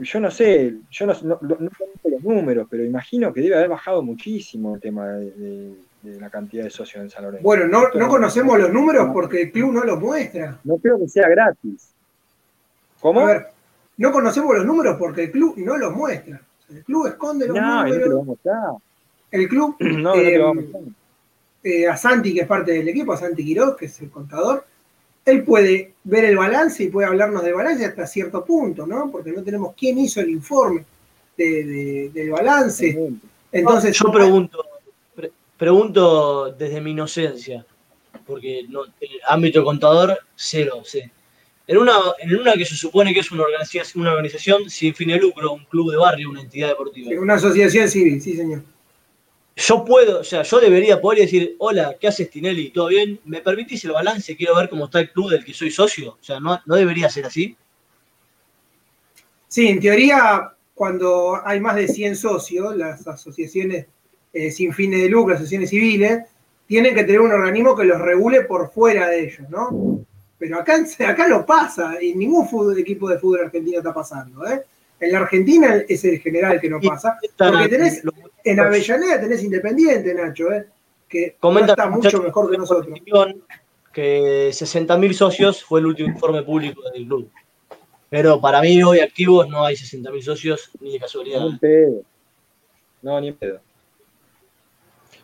[0.00, 4.02] yo no sé, yo no, no, conozco los números, pero imagino que debe haber bajado
[4.02, 7.44] muchísimo el tema de, la cantidad de socios en San Lorenzo.
[7.44, 10.58] Bueno, no, no conocemos los números porque el club no los muestra.
[10.64, 11.92] No creo que sea gratis.
[13.02, 13.20] ¿Cómo?
[13.20, 13.46] A ver,
[13.98, 16.40] no conocemos los números porque el club no los muestra.
[16.70, 18.26] El club esconde los no, números.
[18.26, 18.82] No, te lo
[19.30, 22.88] El club, no, no te vamos a, eh, eh, a Santi, que es parte del
[22.88, 24.64] equipo, a Santi Quiroz, que es el contador,
[25.24, 29.10] él puede ver el balance y puede hablarnos del balance hasta cierto punto, ¿no?
[29.10, 30.84] Porque no tenemos quién hizo el informe
[31.36, 33.12] del balance.
[33.52, 34.64] Entonces, yo pregunto,
[35.56, 37.64] pregunto desde mi inocencia,
[38.26, 38.76] porque el
[39.28, 41.02] ámbito contador, cero, sí.
[41.66, 45.08] En una, en una que se supone que es una organización, una organización sin fin
[45.08, 47.20] de lucro, un club de barrio, una entidad deportiva.
[47.20, 48.62] Una asociación civil, sí, señor
[49.54, 52.70] yo puedo, o sea, yo debería poder decir, hola, ¿qué haces Tinelli?
[52.70, 53.20] ¿Todo bien?
[53.24, 54.36] ¿Me permitís el balance?
[54.36, 56.12] Quiero ver cómo está el club del que soy socio.
[56.12, 57.56] O sea, ¿no, no debería ser así?
[59.48, 63.86] Sí, en teoría, cuando hay más de 100 socios, las asociaciones
[64.32, 66.22] eh, sin fines de lucro, asociaciones civiles,
[66.66, 70.06] tienen que tener un organismo que los regule por fuera de ellos, ¿no?
[70.42, 70.74] Pero acá,
[71.06, 74.64] acá no pasa, y ningún fútbol, equipo de fútbol argentino está pasando, ¿eh?
[74.98, 78.02] En la Argentina es el general que no pasa, porque tenés
[78.44, 80.66] en Avellaneda tenés Independiente, Nacho, ¿eh?
[81.08, 82.98] que está mucho mejor que nosotros.
[83.92, 87.30] Que 60.000 socios fue el último informe público del club.
[88.10, 91.40] Pero para mí hoy activos no hay 60.000 socios ni de casualidad.
[91.40, 92.02] Ni pedo.
[93.02, 93.60] No, ni pedo.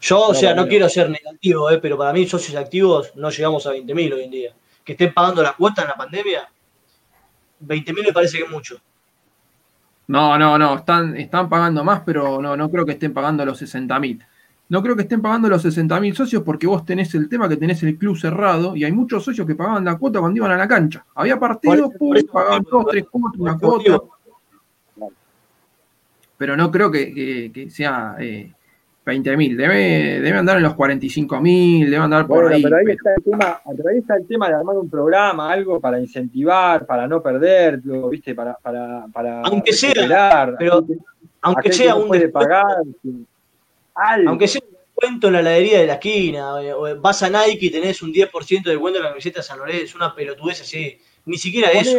[0.01, 1.79] Yo, o sea, no quiero ser negativo, ¿eh?
[1.79, 4.55] pero para mí socios activos no llegamos a 20.000 hoy en día.
[4.89, 6.49] Que estén pagando la cuota en la pandemia,
[7.62, 8.80] 20.000 me parece que es mucho.
[10.07, 13.59] No, no, no, están, están pagando más, pero no, no creo que estén pagando los
[13.59, 14.24] 60 mil.
[14.70, 17.59] No creo que estén pagando los 60 mil socios porque vos tenés el tema que
[17.59, 20.57] tenés el club cerrado y hay muchos socios que pagaban la cuota cuando iban a
[20.57, 21.05] la cancha.
[21.14, 21.91] Había partidos,
[22.32, 24.01] pagaban dos, tres cuotas, una cuota.
[26.39, 28.55] Pero no creo que, sea eh,
[29.09, 32.63] 20.000, debe, debe andar en los 45.000, debe andar por ahí.
[32.63, 35.99] Pero ahí, Está el tema, ahí está el tema de armar un programa, algo para
[35.99, 38.35] incentivar, para no perderlo, ¿viste?
[38.35, 40.85] Para, para, para aunque sea, pero
[41.41, 42.83] aunque sea un puede pagar,
[44.27, 47.71] aunque sea un descuento en la heladería de la esquina, o vas a Nike y
[47.71, 51.39] tenés un 10% de descuento en la camiseta de San Lorenzo, una pelotudez así, ni
[51.39, 51.99] siquiera eso.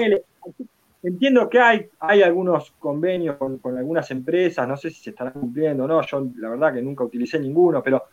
[1.02, 5.86] Entiendo que hay, hay algunos convenios con, algunas empresas, no sé si se estarán cumpliendo
[5.86, 8.04] o no, yo la verdad que nunca utilicé ninguno, pero,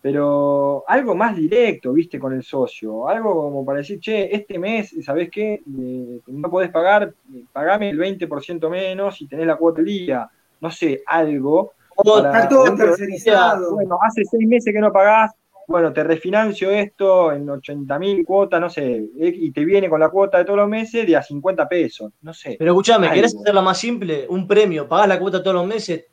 [0.00, 4.92] pero algo más directo, viste, con el socio, algo como para decir, che, este mes,
[5.04, 5.62] ¿sabés qué?
[5.78, 7.14] Eh, no podés pagar,
[7.52, 10.28] pagame el 20% menos y tenés la cuota del día,
[10.60, 11.74] no sé, algo.
[11.96, 13.74] está todo tercerizado.
[13.74, 15.30] Bueno, hace seis meses que no pagás,
[15.68, 20.08] bueno, te refinancio esto en 80 mil cuotas, no sé, y te viene con la
[20.08, 22.56] cuota de todos los meses de a 50 pesos, no sé.
[22.58, 24.26] Pero escúchame, ¿querés hacerla más simple?
[24.28, 26.06] Un premio, pagás la cuota todos los meses,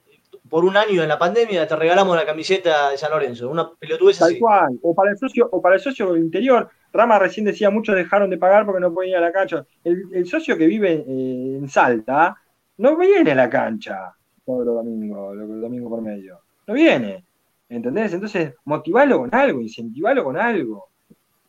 [0.50, 4.18] por un año en la pandemia te regalamos la camiseta de San Lorenzo, una pelotudez
[4.18, 7.96] Tal cual, o para el socio, o para el socio interior, Rama recién decía, muchos
[7.96, 9.66] dejaron de pagar porque no podían ir a la cancha.
[9.84, 12.36] El, socio que vive eh, en Salta
[12.78, 16.42] no viene a la cancha todos los domingos, los domingos por medio.
[16.66, 17.24] No viene.
[17.70, 18.14] ¿Entendés?
[18.14, 20.90] Entonces, motivalo con algo, incentivalo con algo.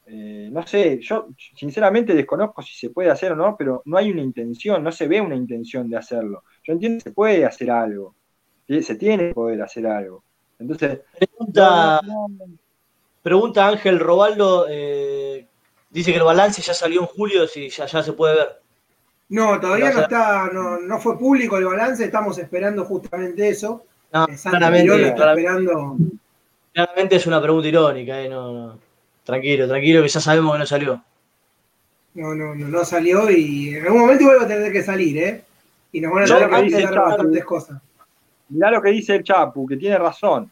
[0.06, 4.10] Eh, no sé, yo sinceramente desconozco si se puede hacer o no, pero no hay
[4.10, 6.42] una intención, no se ve una intención de hacerlo.
[6.64, 8.16] Yo entiendo que se puede hacer algo,
[8.68, 10.24] se tiene que poder hacer algo.
[10.58, 12.00] Entonces, pregunta,
[13.22, 15.46] pregunta Ángel Robaldo, eh,
[15.88, 18.48] dice que el balance ya salió en julio, si ya, ya se puede ver.
[19.28, 23.84] No, todavía no está, no, no fue público el balance, estamos esperando justamente eso.
[24.12, 25.14] No, claramente,
[26.72, 28.78] claramente, es una pregunta irónica, eh, no,
[29.24, 31.04] Tranquilo, tranquilo, que ya sabemos que no salió.
[32.14, 35.44] No, no, no, no salió y en algún momento vuelve a tener que salir, ¿eh?
[35.92, 37.80] Y nos van a tener que avisar bastantes cosas.
[38.48, 40.50] Mirá lo que dice el Chapu, que tiene razón.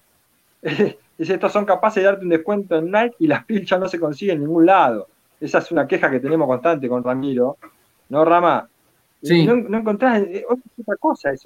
[1.19, 3.99] Dice, estos son capaces de darte un descuento en Nike y las pilchas no se
[3.99, 5.09] consiguen en ningún lado.
[5.41, 7.57] Esa es una queja que tenemos constante con Ramiro.
[8.09, 8.69] ¿No, Rama?
[9.23, 9.45] Sí.
[9.45, 11.45] No, no, encontrás eh, otra cosa, es,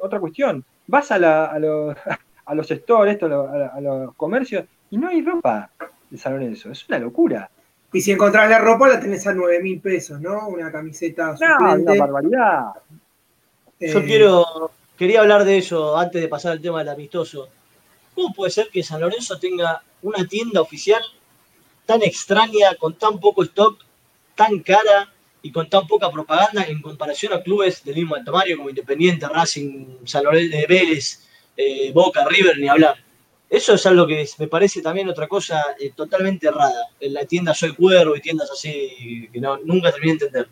[0.00, 0.64] otra cuestión.
[0.86, 1.96] Vas a, la, a, los,
[2.46, 5.70] a los stores, a, los comercios, y no hay ropa
[6.10, 6.70] de San Lorenzo.
[6.70, 7.50] Es una locura.
[7.92, 10.48] Y si encontrás la ropa, la tenés a 9 mil pesos, ¿no?
[10.48, 11.34] Una camiseta.
[11.40, 12.64] No, una barbaridad.
[13.80, 17.48] Yo eh, quiero, quería hablar de eso antes de pasar al tema del amistoso.
[18.14, 21.02] ¿Cómo puede ser que San Lorenzo tenga una tienda oficial
[21.86, 23.78] tan extraña, con tan poco stock,
[24.34, 25.10] tan cara,
[25.48, 29.86] y con tan poca propaganda en comparación a clubes del mismo tamaño como Independiente, Racing,
[30.04, 31.26] San Lorenzo de Vélez,
[31.56, 32.96] eh, Boca, River, ni hablar.
[33.48, 36.90] Eso es algo que me parece también otra cosa eh, totalmente errada.
[37.00, 40.48] En la tienda Soy Cuervo y tiendas así que no, nunca terminé de entender.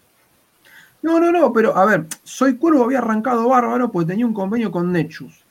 [1.03, 4.71] No, no, no, pero a ver, Soy Cuervo había arrancado bárbaro porque tenía un convenio
[4.71, 5.45] con Nechus.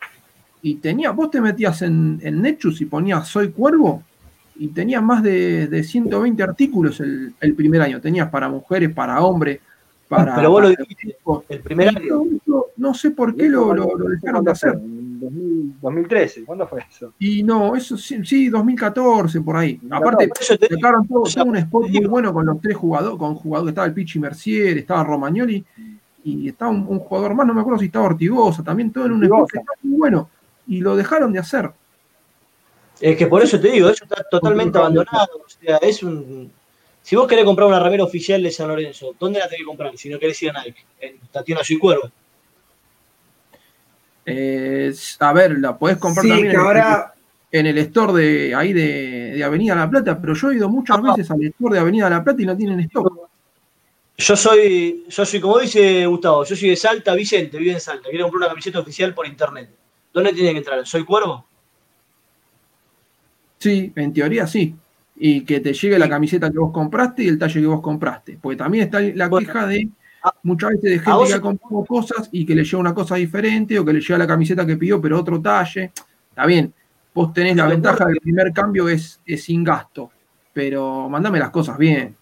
[0.63, 4.01] Y tenía, vos te metías en Nechus y ponías Soy Cuervo
[4.57, 7.99] y tenías más de, de 120 artículos el, el, primer año.
[7.99, 9.59] Tenías para mujeres, para hombres,
[10.07, 10.35] para.
[10.35, 11.17] Pero vos lo dijiste,
[11.49, 12.23] el primer año.
[12.77, 14.79] No sé por qué lo, lo, lo dejaron de hacer.
[14.79, 17.13] 2013, ¿cuándo fue eso?
[17.19, 19.79] Y no, eso sí, sí 2014, por ahí.
[19.89, 23.87] Aparte, sacaron todo, todo, un spot muy bueno con los tres jugadores, con jugadores, estaba
[23.87, 25.63] el Pichi Mercier, estaba Romagnoli,
[26.23, 29.13] y estaba un, un, jugador más, no me acuerdo si estaba Ortigosa, también todo en
[29.13, 30.29] un spot que estaba muy bueno,
[30.67, 31.71] y lo dejaron de hacer.
[32.99, 35.41] Es que por eso te digo, eso está totalmente abandonado.
[35.45, 36.51] O sea, es un.
[37.01, 39.95] Si vos querés comprar una remera oficial de San Lorenzo, ¿dónde la tenés que comprar?
[39.97, 42.09] Si no querés ir a Nike, en Tatiana Soy Cuervo.
[44.25, 47.13] Eh, a ver, la podés comprar Sí, también que en, ahora,
[47.51, 50.99] en el store de ahí de, de Avenida La Plata, pero yo he ido muchas
[51.01, 53.29] veces al store de Avenida La Plata y no tienen stock.
[54.17, 58.09] Yo soy, yo soy, como dice Gustavo, yo soy de Salta, Vicente, vive en Salta.
[58.09, 59.69] Quiero comprar una camiseta oficial por internet.
[60.13, 60.87] ¿Dónde tiene que entrar?
[60.87, 61.45] ¿Soy Cuervo?
[63.57, 64.75] Sí, en teoría sí.
[65.17, 68.37] Y que te llegue la camiseta que vos compraste y el talle que vos compraste.
[68.41, 69.89] Porque también está la Bueno, queja de
[70.43, 73.77] muchas veces de gente que ha comprado cosas y que le llega una cosa diferente
[73.77, 75.91] o que le llega la camiseta que pidió pero otro talle.
[76.29, 76.73] Está bien,
[77.13, 80.11] vos tenés la ventaja del primer cambio es, es sin gasto.
[80.53, 82.15] Pero mandame las cosas bien.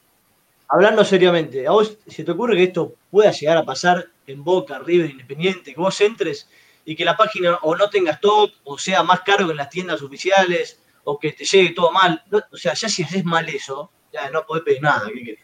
[0.67, 4.79] Hablando seriamente, ¿a vos se te ocurre que esto pueda llegar a pasar en Boca,
[4.79, 5.73] River, Independiente?
[5.73, 6.47] Que vos entres
[6.85, 9.69] y que la página o no tenga stock, o sea más caro que en las
[9.69, 12.23] tiendas oficiales, o que te llegue todo mal.
[12.31, 15.07] No, o sea, ya si haces mal eso, ya no podés pedir nada.
[15.13, 15.39] ¿qué querés?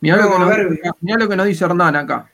[0.00, 2.30] Mirá, lo, No, que nos, dice- mirá lo que nos dice Hernán acá.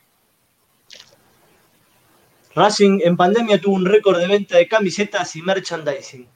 [2.55, 6.27] Racing en pandemia tuvo un récord de venta de camisetas y merchandising.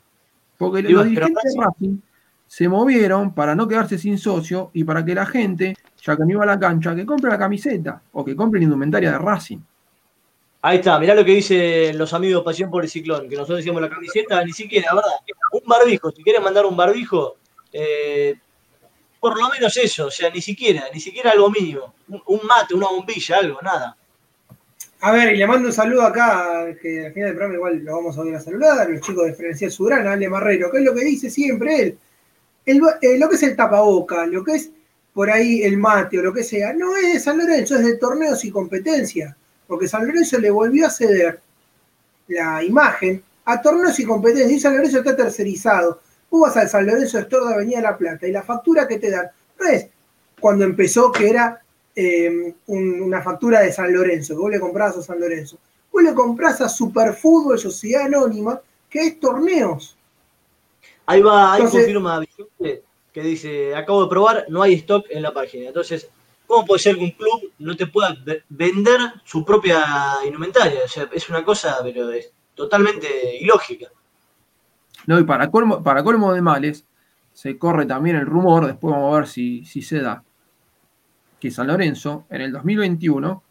[0.58, 1.98] Porque Digo, los pero dirigentes de Racing
[2.46, 6.30] se movieron para no quedarse sin socio y para que la gente, ya que no
[6.30, 9.58] iba a la cancha, que compre la camiseta o que compre la indumentaria de Racing.
[10.62, 13.80] Ahí está, mirá lo que dicen los amigos Pasión por el Ciclón, que nosotros decíamos
[13.80, 15.10] la camiseta, ni siquiera, ¿verdad?
[15.52, 17.36] Un barbijo, si quieres mandar un barbijo,
[17.72, 18.34] eh,
[19.18, 21.94] por lo menos eso, o sea, ni siquiera, ni siquiera algo mínimo.
[22.26, 23.96] Un, mate, una bombilla, algo, nada.
[25.00, 27.96] a ver, y le mando un saludo acá, que al final del programa igual lo
[27.96, 30.94] vamos a volver a saludar, los chicos de Frenesia Subrana, Ale Marrero, que es lo
[30.94, 31.98] que dice siempre él.
[32.66, 34.70] El- eh, lo que es el tapaboca, lo que es
[35.14, 37.96] por ahí el mate o lo que sea, no es de San Lorenzo, es de
[37.96, 39.34] torneos y competencias,
[39.70, 41.40] porque San Lorenzo le volvió a ceder
[42.28, 46.00] la imagen a torneos y competencias, y San Lorenzo está tercerizado.
[46.28, 49.10] Vos vas al San Lorenzo Store de Avenida La Plata y la factura que te
[49.10, 49.86] dan no es
[50.40, 51.62] cuando empezó que era
[51.96, 55.58] eh, un- una factura de San Lorenzo, que vos le comprabas a San Lorenzo.
[55.92, 59.96] Vos le comprás a Superfútbol Sociedad Anónima, que es torneos.
[61.06, 62.24] Ahí va, ahí Entonces- confirma
[63.12, 65.66] que dice, acabo de probar, no hay stock en la página.
[65.66, 66.08] Entonces,
[66.50, 69.84] ¿cómo puede ser que un club no te pueda ve- vender su propia
[70.26, 70.80] indumentaria?
[70.84, 73.86] O sea, es una cosa, pero es totalmente ilógica.
[75.06, 75.18] ¿no?
[75.20, 76.84] Y para colmo, para colmo de males,
[77.32, 80.22] se corre también el rumor, después vamos a ver si, si se da,
[81.38, 83.42] que San Lorenzo en el 2021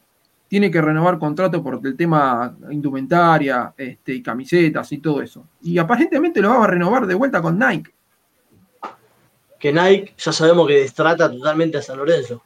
[0.47, 5.45] tiene que renovar contrato por el tema indumentaria este, y camisetas y todo eso.
[5.61, 7.93] Y aparentemente lo va a renovar de vuelta con Nike.
[9.59, 12.43] Que Nike ya sabemos que destrata totalmente a San Lorenzo.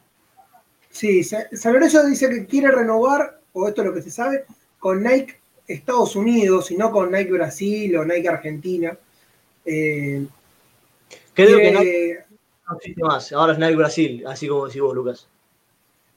[0.94, 4.44] Sí, Sa- San Lorenzo dice que quiere renovar, o esto es lo que se sabe,
[4.78, 8.96] con Nike Estados Unidos y no con Nike Brasil o Nike Argentina.
[9.64, 10.24] Eh,
[11.34, 12.18] Creo que
[12.68, 13.32] no existe más.
[13.32, 15.26] Ahora es Nike Brasil, así como decís vos, Lucas.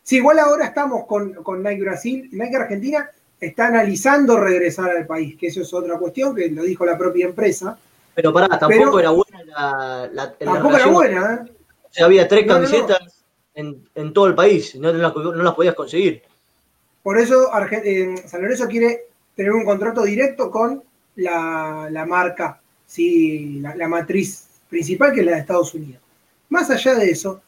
[0.04, 2.30] Sí, igual ahora estamos con, con Nike Brasil.
[2.34, 3.10] Nike Argentina
[3.40, 7.26] está analizando regresar al país, que eso es otra cuestión, que lo dijo la propia
[7.26, 7.80] empresa.
[8.14, 11.52] Pero pará, tampoco Pero- era buena la, la, la Tampoco era buena, ¿eh?
[11.84, 12.68] O sea, había tres No, no.
[13.58, 16.22] En, todo el país, no las, no las podías conseguir.
[17.02, 19.06] Por eso Arge- eh, San Lorenzo quiere
[19.36, 20.84] tener un contrato directo con
[21.16, 26.00] la, la marca, sí, la, matriz principal, que es la de Estados Unidos.
[26.50, 27.42] Más allá de eso,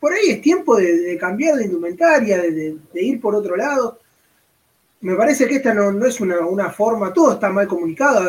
[0.00, 4.00] por ahí es tiempo de, cambiar de indumentaria, de, ir por otro lado.
[5.00, 8.28] Me parece que esta no, no es una, una forma, todo está mal comunicado.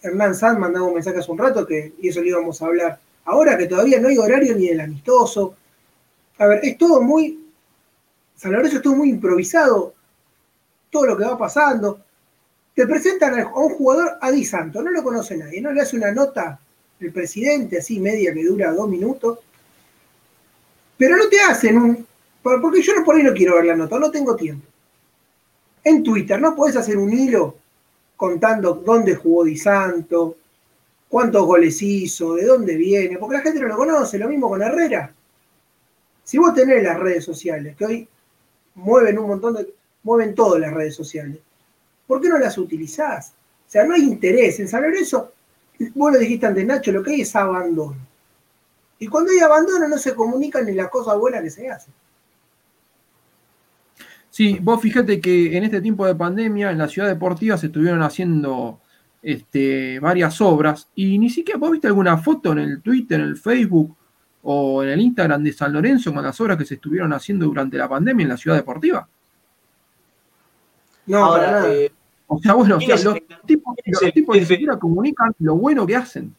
[0.00, 2.98] Hernán Sanz mandaba un mensaje hace un rato que, y eso lo íbamos a hablar
[3.26, 5.56] ahora, que todavía no hay horario ni del amistoso.
[6.38, 7.42] A ver, es todo muy.
[8.36, 9.94] San Lorenzo es todo muy improvisado,
[10.90, 12.00] todo lo que va pasando.
[12.74, 15.96] Te presentan a un jugador a Di Santo, no lo conoce nadie, no le hace
[15.96, 16.60] una nota
[17.00, 19.38] el presidente, así media que dura dos minutos.
[20.98, 22.06] Pero no te hacen un.
[22.42, 24.66] por- Porque yo no por ahí no quiero ver la nota, no tengo tiempo.
[25.84, 27.56] en Twitter no podés hacer un hilo
[28.16, 30.36] contando dónde jugó Di Santo,
[31.08, 34.62] cuántos goles hizo, de dónde viene, porque la gente no lo conoce, lo mismo con
[34.62, 35.14] Herrera.
[36.26, 38.08] Si vos tenés las redes sociales, que hoy
[38.74, 39.72] mueven un montón de,
[40.02, 41.38] mueven todas las redes sociales,
[42.04, 43.32] ¿por qué no las utilizás?
[43.64, 44.58] O sea, no hay interés.
[44.58, 45.32] En San Lorenzo,
[45.94, 47.96] vos lo dijiste antes, Nacho, lo que hay es abandono.
[48.98, 51.94] Y cuando hay abandono no se comunican ni las cosas buenas que se hacen.
[54.28, 58.02] Sí, vos fíjate que en este tiempo de pandemia en la ciudad deportiva se estuvieron
[58.02, 58.80] haciendo
[59.22, 63.36] este, varias obras y ni siquiera vos viste alguna foto en el Twitter, en el
[63.36, 63.96] Facebook
[64.48, 67.76] o en el Instagram de San Lorenzo con las obras que se estuvieron haciendo durante
[67.76, 69.08] la pandemia en la ciudad deportiva.
[71.06, 71.90] No, Ahora, eh,
[72.28, 72.84] o sea, bueno, los
[73.44, 76.32] tipos, los tipos ni siquiera comunican lo bueno que hacen.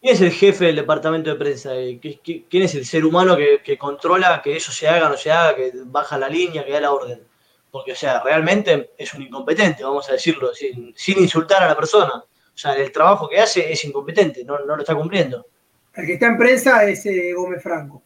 [0.00, 1.74] ¿Quién es el jefe del departamento de prensa?
[1.74, 5.32] Eh, ¿Quién es el ser humano que, controla que eso se haga o no se
[5.32, 7.20] haga, que baja la línea, que da la orden?
[7.68, 12.12] Porque, o sea, realmente es un incompetente, vamos a decirlo, sin, insultar a la persona.
[12.14, 15.46] O sea, el trabajo que hace es incompetente, no, lo está cumpliendo.
[15.94, 18.02] El que está en prensa es eh, Gómez Franco.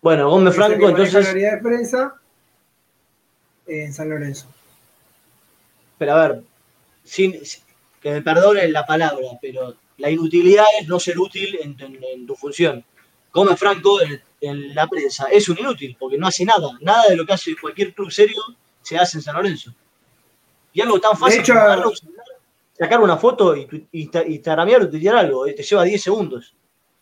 [0.00, 1.34] Bueno, Gómez Franco, entonces.
[1.34, 2.14] La de prensa
[3.66, 4.46] en San Lorenzo.
[5.98, 6.42] Pero a ver,
[7.02, 7.40] sin,
[8.00, 12.84] que me perdonen la palabra, pero la inutilidad es no ser útil en, tu función.
[13.32, 13.98] Gómez Franco
[14.40, 16.68] en, la prensa es un inútil porque no hace nada.
[16.80, 18.40] Nada de lo que hace cualquier club serio
[18.82, 19.74] se hace en San Lorenzo.
[20.72, 21.92] Y algo tan fácil como
[22.78, 26.54] sacar una foto y, y, y taramear o tirar algo, eh, te lleva 10 segundos.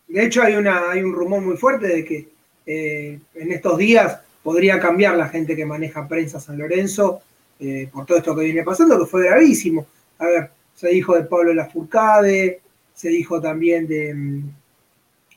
[0.09, 2.29] De hecho, hay, una, hay un rumor muy fuerte de que
[2.67, 7.23] eh, en estos días podría cambiar la gente que maneja prensa San Lorenzo
[7.61, 9.87] eh, por todo esto que viene pasando, que fue gravísimo.
[10.19, 12.61] A ver, se dijo de Pablo Lafourcade,
[12.95, 14.43] se dijo también de, mm,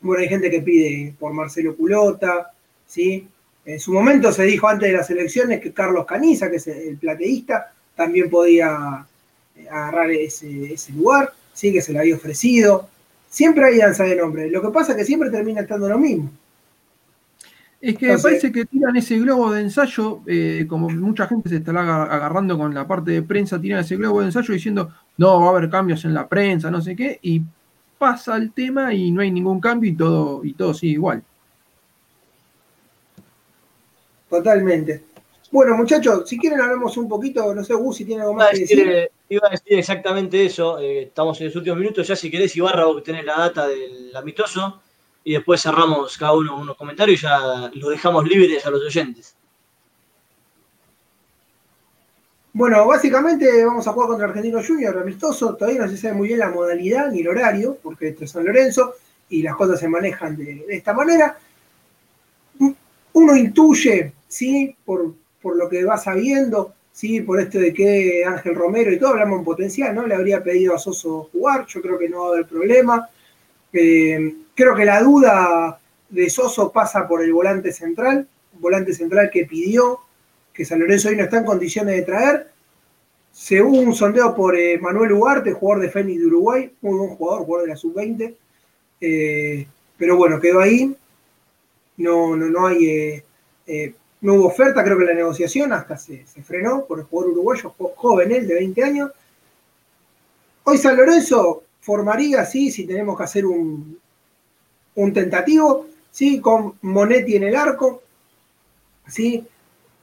[0.02, 2.52] bueno, hay gente que pide por Marcelo Culota,
[2.86, 3.28] ¿sí?
[3.66, 6.98] En su momento se dijo antes de las elecciones que Carlos Caniza, que es el
[6.98, 9.06] plateísta, también podía
[9.56, 11.74] eh, agarrar ese, lugar, ¿sí?
[11.74, 12.90] Que se le había ofrecido.
[13.38, 14.50] Siempre hay danza de nombre.
[14.50, 16.32] Lo que pasa es que siempre termina estando lo mismo.
[17.80, 21.70] Es que parece que tiran ese globo de ensayo, eh, como mucha gente se está
[21.70, 25.50] agarrando con la parte de prensa, tiran ese globo de ensayo diciendo, no, va a
[25.52, 27.44] haber cambios en la prensa, no sé qué, y
[28.00, 31.22] pasa el tema y no hay ningún cambio y todo, y todo sigue igual.
[34.32, 35.04] Totalmente.
[35.52, 38.62] Bueno, muchachos, si quieren hablemos un poquito, no sé, Gus, si tiene algo más que
[38.62, 39.12] decir.
[39.30, 42.86] Iba a decir exactamente eso, eh, estamos en los últimos minutos, ya si querés, Ibarra,
[42.86, 44.82] vos tenés la data del amistoso,
[45.28, 49.36] y después cerramos cada uno unos comentarios y ya los dejamos libres a los oyentes.
[52.54, 55.56] Bueno, básicamente vamos a jugar contra Argentino Junior, amistoso.
[55.56, 58.46] Todavía no se sabe muy bien la modalidad ni el horario, porque esto es San
[58.46, 58.94] Lorenzo
[59.30, 61.38] y las cosas se manejan de, esta manera.
[63.14, 64.76] Uno intuye, ¿sí?
[64.86, 65.14] Por,
[65.44, 67.22] lo que va sabiendo, ¿sí?
[67.22, 70.08] Por esto de que Ángel Romero y todo, hablamos en potencial, ¿no?
[70.08, 73.08] Le habría pedido a Soso jugar, yo creo que no va a haber problema.
[73.72, 75.80] Eh, creo que la duda
[76.10, 80.00] de Soso pasa por el volante central, volante central que pidió,
[80.52, 82.48] que San Lorenzo hoy no está en condiciones de traer.
[83.32, 87.46] Según un sondeo por eh, Manuel Ugarte, jugador de Fénix de Uruguay, muy buen jugador,
[87.46, 88.36] jugador de la sub-20.
[89.02, 89.68] Eh,
[90.00, 90.96] pero bueno, quedó ahí.
[91.98, 93.24] No, no, no hay.
[94.22, 98.32] No hubo oferta, creo que la negociación hasta se, frenó por el jugador uruguayo, joven
[98.32, 99.12] él, de 20 años.
[100.64, 104.00] Hoy San Lorenzo formaría, sí, si tenemos que hacer un,
[104.96, 106.42] un tentativo, ¿sí?
[106.42, 108.02] con Monetti en el arco,
[109.08, 109.46] ¿sí?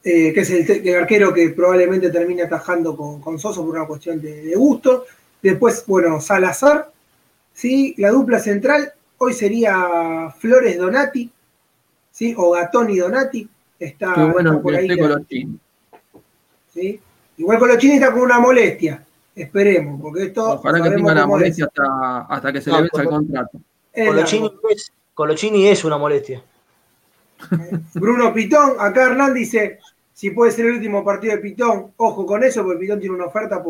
[0.03, 4.55] Eh, que es el, arquero que probablemente termine atajando con, Soso por una cuestión de,
[4.55, 5.07] gusto.
[5.43, 6.91] Después, bueno, Salazar,
[7.53, 7.95] ¿sí?
[7.99, 11.31] la dupla central hoy sería Flores Donati,
[12.11, 12.35] ¿sí?
[12.37, 13.49] o Gatoni Donati.
[13.79, 14.89] Está, Qué bueno por ahí.
[16.73, 17.01] ¿sí?
[17.37, 19.05] Igual Colochini está con una molestia.
[19.35, 20.53] Esperemos, porque esto.
[20.53, 23.61] Ojalá que tenga la molestia hasta, hasta, que se le venza el contrato.
[25.15, 26.43] Colochini es, una molestia.
[27.95, 29.79] Bruno Pitón, acá Hernán dice,
[30.13, 33.27] si puede ser el último partido de Pitón, ojo con eso, porque Pitón tiene una
[33.27, 33.63] oferta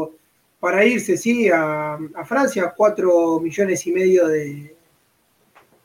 [0.61, 4.77] para irse, sí, a, Francia, cuatro millones y medio de,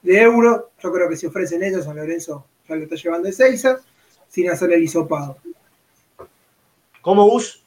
[0.02, 0.64] de euros.
[0.82, 3.80] Yo creo que si ofrecen ellos, San Lorenzo ya lo está llevando de Seiza,
[4.30, 5.38] sin hacer el hisopado.
[7.02, 7.62] ¿Cómo us?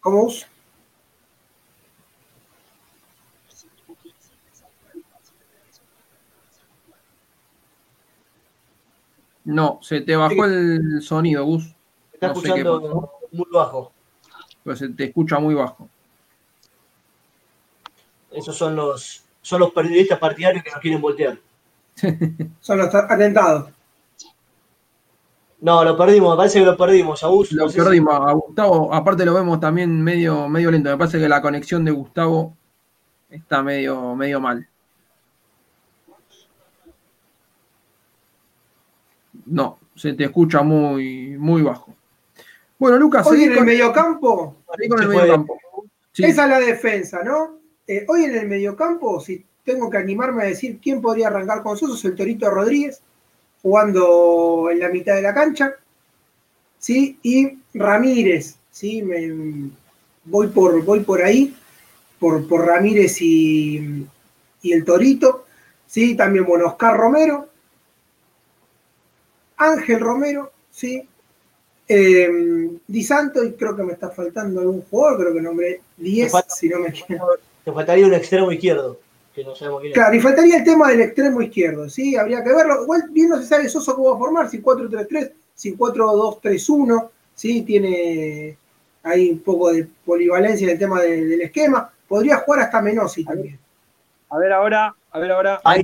[0.00, 0.46] ¿Cómo us?
[9.44, 11.74] No, se te bajó el sonido, Gus.
[12.14, 13.92] Está escuchando muy bajo.
[14.62, 15.88] Pues se te escucha muy bajo.
[18.30, 21.38] Esos son los, son los periodistas partidarios que nos quieren voltear.
[22.60, 23.73] son los atentados.
[25.64, 27.52] No, lo perdimos, me parece que lo perdimos, a Gus.
[27.52, 30.90] Lo no sé perdimos a Gustavo, aparte lo vemos también medio, medio lento.
[30.90, 32.54] Me parece que la conexión de Gustavo
[33.30, 34.68] está medio, medio mal.
[39.46, 41.94] No, se te escucha muy, muy bajo.
[42.78, 45.58] Bueno, Lucas, Hoy seguí en el con, mediocampo, seguí con el mediocampo.
[46.12, 47.60] Sí, esa es la defensa, ¿no?
[47.86, 51.78] Eh, hoy en el mediocampo, si tengo que animarme a decir quién podría arrancar con
[51.78, 53.02] Soso, es el Torito Rodríguez,
[53.64, 55.72] jugando en la mitad de la cancha,
[56.78, 57.18] ¿sí?
[57.22, 59.00] Y Ramírez, ¿sí?
[59.02, 59.70] Me-
[60.26, 61.56] voy, por, voy por ahí,
[62.20, 64.06] por, por Ramírez y,
[64.60, 65.46] y el Torito,
[65.86, 66.14] ¿sí?
[66.14, 67.48] También, bueno, Oscar Romero,
[69.56, 71.08] Ángel Romero, ¿sí?
[71.88, 76.24] Eh, Di Santo, y creo que me está faltando algún jugador, creo que nombré 10,
[76.26, 77.32] Me falta- si no me equivoco.
[77.64, 78.98] Te faltaría un extremo izquierdo,
[79.34, 79.94] que no sabemos quién es.
[79.98, 82.16] Claro, y faltaría el tema del extremo izquierdo, ¿sí?
[82.16, 82.82] Habría que verlo.
[82.82, 87.62] Igual bien no se sabe Soso cómo va a formar, si 4-3-3, si 4-2-3-1, ¿sí?
[87.62, 88.56] Tiene
[89.02, 91.90] ahí un poco de polivalencia en el tema de- del esquema.
[92.08, 93.58] Podría jugar hasta Menosi también.
[94.30, 95.60] A ver ahora, a ver ahora.
[95.64, 95.80] ahí.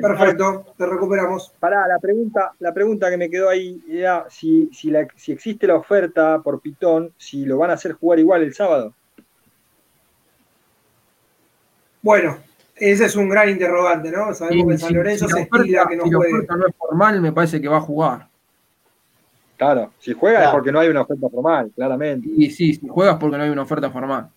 [0.00, 1.52] Perfecto, te recuperamos.
[1.60, 5.66] Pará, la pregunta, la pregunta que me quedó ahí era si, si, la- si existe
[5.66, 8.94] la oferta por Pitón, si lo van a hacer jugar igual el sábado.
[12.02, 12.38] Bueno,
[12.76, 14.32] ese es un gran interrogante, ¿no?
[14.34, 16.34] Sabemos que San Lorenzo si se oferta- que no si la juegue.
[16.34, 18.28] oferta no es formal, me parece que va a jugar.
[19.56, 22.28] Claro, si juega es porque no hay una oferta formal, claramente.
[22.36, 24.28] Y sí, si juegas porque no hay una oferta formal.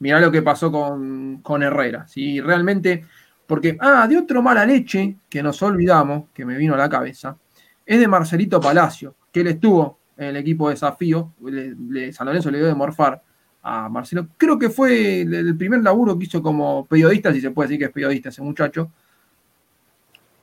[0.00, 2.06] Mirá lo que pasó con, con Herrera.
[2.08, 3.04] Si realmente.
[3.46, 7.36] Porque, ah, de otro mala leche que nos olvidamos, que me vino a la cabeza,
[7.84, 11.32] es de Marcelito Palacio, que él estuvo en el equipo de desafío.
[11.44, 13.20] le- le- San Lorenzo le dio de morfar
[13.62, 14.26] a Marcelo.
[14.36, 17.86] Creo que fue el, primer laburo que hizo como periodista, si se puede decir que
[17.86, 18.90] es periodista ese muchacho.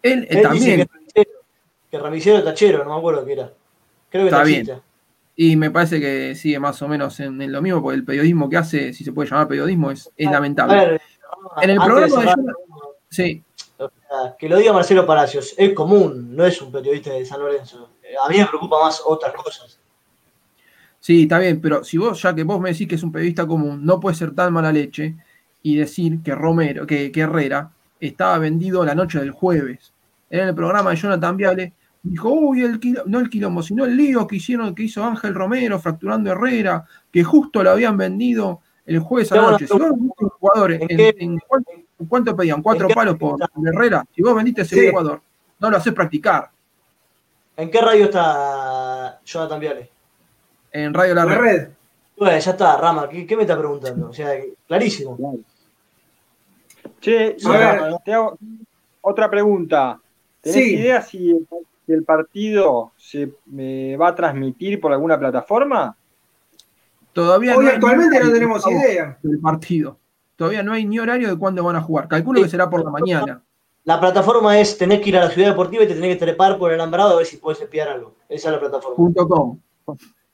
[0.02, 0.88] Él, eh, dice también.
[1.14, 1.28] que
[1.90, 3.54] que ramicero tachero, no me acuerdo qué era.
[4.10, 4.82] Creo que Está taxista.
[5.36, 8.50] Y me parece que sigue más o menos en, en lo mismo, porque el periodismo
[8.50, 10.76] que hace, si se puede llamar periodismo, es, lamentable.
[10.76, 11.02] ver,
[11.62, 12.54] En el programa de
[13.10, 13.44] Sí,
[13.78, 17.40] o sea, que lo diga Marcelo Palacios, es común, no es un periodista de San
[17.40, 17.92] Lorenzo.
[18.02, 19.77] Eh, A mí me preocupa más otras cosas.
[21.08, 23.48] Sí, está bien, pero si vos, ya que vos me decís que es un periodista
[23.48, 25.16] común, no puede ser tan mala leche
[25.64, 29.94] y decir que Romero, que, que Herrera estaba vendido la noche del jueves.
[30.30, 34.28] En el programa de Jonathan Viale, dijo, uy, el no el quilombo, sino el lío
[34.28, 39.32] que hicieron, que hizo Ángel Romero fracturando Herrera, que justo lo habían vendido el jueves
[39.32, 39.66] a la noche.
[39.68, 42.62] Si vos vendiste un jugador, ¿en, ¿En qué- en cuánto, en cuánto pedían?
[42.62, 44.06] ¿Cuatro palos por, por Herrera?
[44.14, 44.90] Si vos vendiste ese Sí.
[44.90, 45.22] jugador,
[45.60, 46.50] no lo haces practicar
[47.56, 49.90] ¿En qué radio está Jonathan Viale?
[50.84, 51.42] En Radio La La Red.
[51.42, 51.68] red.
[52.18, 54.10] Bueno, ya está, Rama, ¿qué, qué me está preguntando?
[54.10, 54.32] O sea,
[54.68, 55.18] clarísimo.
[57.00, 57.36] Che,
[58.06, 58.38] te hago
[59.02, 60.00] otra pregunta.
[60.42, 60.76] ¿Tenés Sí.
[60.76, 61.48] idea si el,
[61.86, 65.96] si el partido se me va a transmitir por alguna plataforma?
[67.14, 69.18] Todavía Hoy no hay actualmente no tenemos idea.
[69.22, 69.98] del partido.
[70.36, 72.08] Todavía no hay ni horario de cuándo van a jugar.
[72.08, 73.42] Calculo que será por la mañana.
[73.86, 76.58] La plataforma es, tenés que ir a la ciudad deportiva y te tenés que trepar
[76.58, 78.16] por el alambrado a ver si puedes espiar algo.
[78.28, 78.96] Esa es la plataforma.
[78.98, 79.60] Punto com.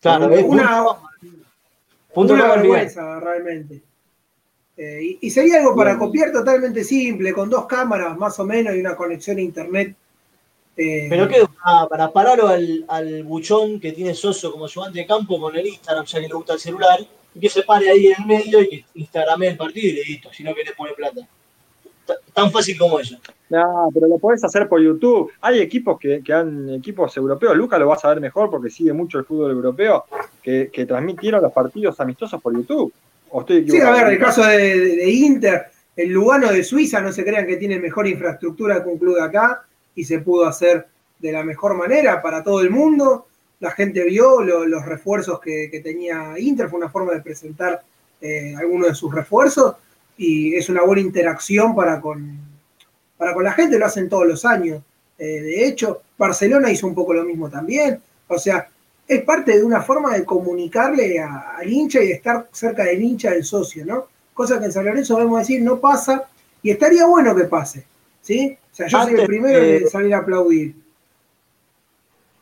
[0.04, 0.86] Claro, es Una,
[2.14, 3.82] punto una vergüenza, realmente.
[4.76, 8.76] Eh, y, y sería algo para copiar totalmente simple, con dos cámaras más o menos
[8.76, 9.96] y una conexión a internet.
[10.76, 15.06] Eh, Pero qué, ah, para pararlo al, al buchón que tiene Soso como ayudante de
[15.06, 17.00] campo con el Instagram, ya que le gusta el celular,
[17.34, 20.34] y que se pare ahí en el medio y que Instagrame el partido y listo,
[20.34, 21.26] si no querés poner plata.
[22.34, 23.18] Tan fácil como eso.
[23.50, 25.32] No, pero lo podés hacer por YouTube.
[25.42, 28.92] Hay equipos que, que han, equipos europeos, Lucas lo va a saber mejor porque sigue
[28.94, 30.06] mucho el fútbol europeo,
[30.42, 32.92] que, que transmitieron los partidos amistosos por YouTube.
[33.30, 37.24] ¿O estoy Sí, a ver, el caso de Inter, el Lugano de Suiza, no se
[37.24, 39.64] crean que tiene mejor infraestructura que un club de acá
[39.96, 40.88] y se pudo hacer
[41.20, 43.28] de la mejor manera para todo el mundo.
[43.60, 47.82] La gente vio lo- los refuerzos que, que tenía Inter, fue una forma de presentar
[48.20, 49.76] eh, algunos de sus refuerzos
[50.18, 52.38] y es una buena interacción para con,
[53.18, 54.82] para con la gente, lo hacen todos los años.
[55.18, 58.02] Eh, de hecho, Barcelona hizo un poco lo mismo también.
[58.28, 58.68] O sea,
[59.08, 63.02] es parte de una forma de comunicarle a- al hincha y de estar cerca del
[63.02, 64.08] hincha del socio, ¿no?
[64.34, 66.28] Cosa que en San Lorenzo vamos a decir no pasa
[66.62, 67.86] y estaría bueno que pase,
[68.22, 68.58] ¿sí?
[68.72, 70.76] O sea, yo soy el primero eh, en salir a aplaudir.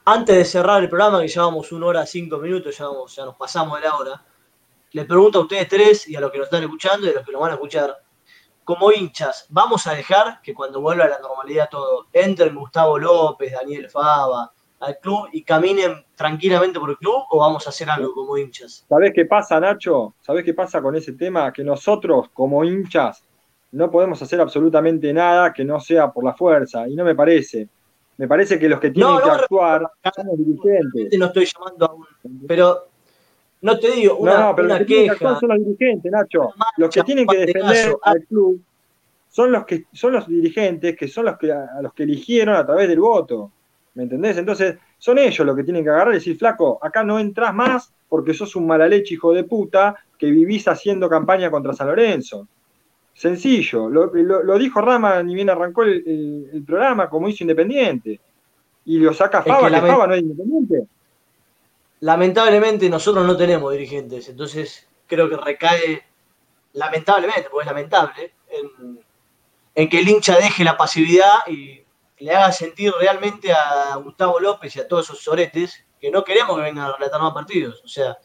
[0.05, 3.35] Antes de cerrar el programa, que llevamos una hora cinco minutos, ya, vamos- ya nos
[3.35, 4.21] pasamos de la hora,
[4.91, 7.25] les pregunto a ustedes tres y a los que nos están escuchando y a los
[7.25, 7.97] que nos van a escuchar,
[8.63, 13.53] como hinchas, ¿vamos a dejar que cuando vuelva a la normalidad todo, entren Gustavo López,
[13.53, 18.13] Daniel Fava al club y caminen tranquilamente por el club o vamos a hacer algo
[18.13, 18.85] como hinchas?
[18.89, 20.15] ¿Sabés qué pasa, Nacho?
[20.21, 21.53] ¿Sabés qué pasa con ese tema?
[21.53, 23.23] Que nosotros, como hinchas,
[23.71, 27.69] no podemos hacer absolutamente nada que no sea por la fuerza, y no me parece.
[28.17, 31.17] Me parece que los que tienen que actuar son los dirigentes.
[31.17, 32.05] No estoy llamando a un.
[32.47, 32.90] Pero
[33.61, 36.11] no te digo, una, no, no, pero los que Tienen que actuar son los dirigentes,
[36.11, 36.49] Nacho.
[36.77, 38.61] Los que tienen que defender al club
[39.29, 42.65] son los que son los dirigentes, que son los que a los que eligieron a
[42.65, 43.51] través del voto.
[43.93, 44.37] ¿Me entendés?
[44.37, 47.93] Entonces, son ellos los que tienen que agarrar y decir, flaco, acá no entras más
[48.07, 52.47] porque sos un mala leche, hijo de puta, que vivís haciendo campaña contra San Lorenzo.
[53.13, 58.19] Sencillo, lo, dijo Rama ni bien arrancó el, programa, como hizo Independiente.
[58.85, 60.87] Y lo saca Fava, que, Fava no es Independiente.
[62.01, 66.03] Lamentablemente nosotros no tenemos dirigentes, entonces creo que recae,
[66.73, 68.99] lamentablemente, porque es lamentable, en,
[69.75, 71.81] en que el hincha deje la pasividad y
[72.19, 76.55] le haga sentir realmente a Gustavo López y a todos esos soretes que no queremos
[76.55, 77.81] que vengan a relatar más partidos.
[77.83, 78.17] O sea,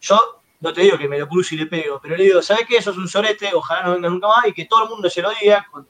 [0.00, 2.66] yo no te digo que me lo cruzo y le pego, pero le digo, ¿sabes
[2.66, 2.76] qué?
[2.76, 5.22] Eso es un sorete, ojalá no venga nunca más y que todo el mundo se
[5.22, 5.86] lo diga con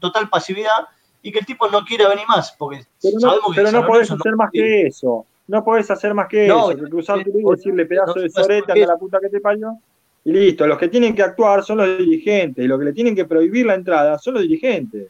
[0.00, 0.86] total pasividad
[1.22, 3.86] y que el tipo no quiera venir más, porque pero no, sabemos que pero no
[3.86, 5.26] podés hacer más que eso.
[5.48, 8.96] No podés hacer más que eso, que cruzarte y decirle pedazo de sorete a la
[8.96, 9.78] puta que te parió.
[10.24, 13.14] Y listo, los que tienen que actuar son los dirigentes, y los que le tienen
[13.14, 15.08] que prohibir la entrada son los dirigentes.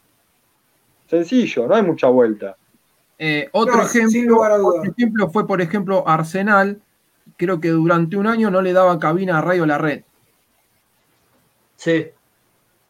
[1.09, 2.57] Sencillo, no hay mucha vuelta.
[3.18, 6.82] Eh, otro, ejemplo, otro ejemplo fue, por ejemplo, Arsenal,
[7.39, 10.03] creo que durante un año no le daba cabina a Radio La Red.
[11.76, 12.09] Sí.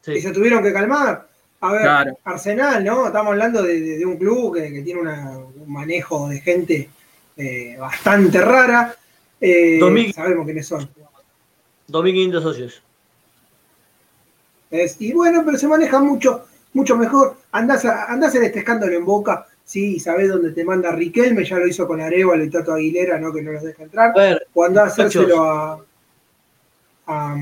[0.07, 1.29] Y se tuvieron que calmar.
[1.61, 3.07] A ver, Arsenal, ¿no?
[3.07, 6.91] Estamos hablando de, un club que, tiene un manejo de gente
[7.37, 8.97] eh, bastante rara.
[9.41, 9.79] Eh,
[10.15, 10.89] sabemos quiénes son.
[11.89, 12.83] 2.500 socios.
[14.99, 17.37] y bueno, pero se maneja mucho, mucho mejor.
[17.53, 21.59] Andás, a, andás en este escándalo en boca Sí, sabés dónde te manda Riquelme, ya
[21.59, 23.33] lo hizo con Arevalo y Tato Aguilera, ¿no?
[23.33, 24.15] Que no los deja entrar.
[24.55, 25.85] o andá a hacérselo a.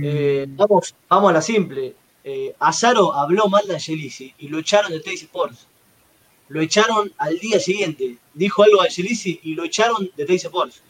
[0.02, 1.94] Eh, vamos, vamos a la simple.
[2.58, 5.66] Azaro habló mal de Angelisi y lo echaron de Teis Sports.
[6.48, 8.18] Lo echaron al día siguiente.
[8.34, 10.82] Dijo algo a Angelisi y lo echaron de Teis Sports.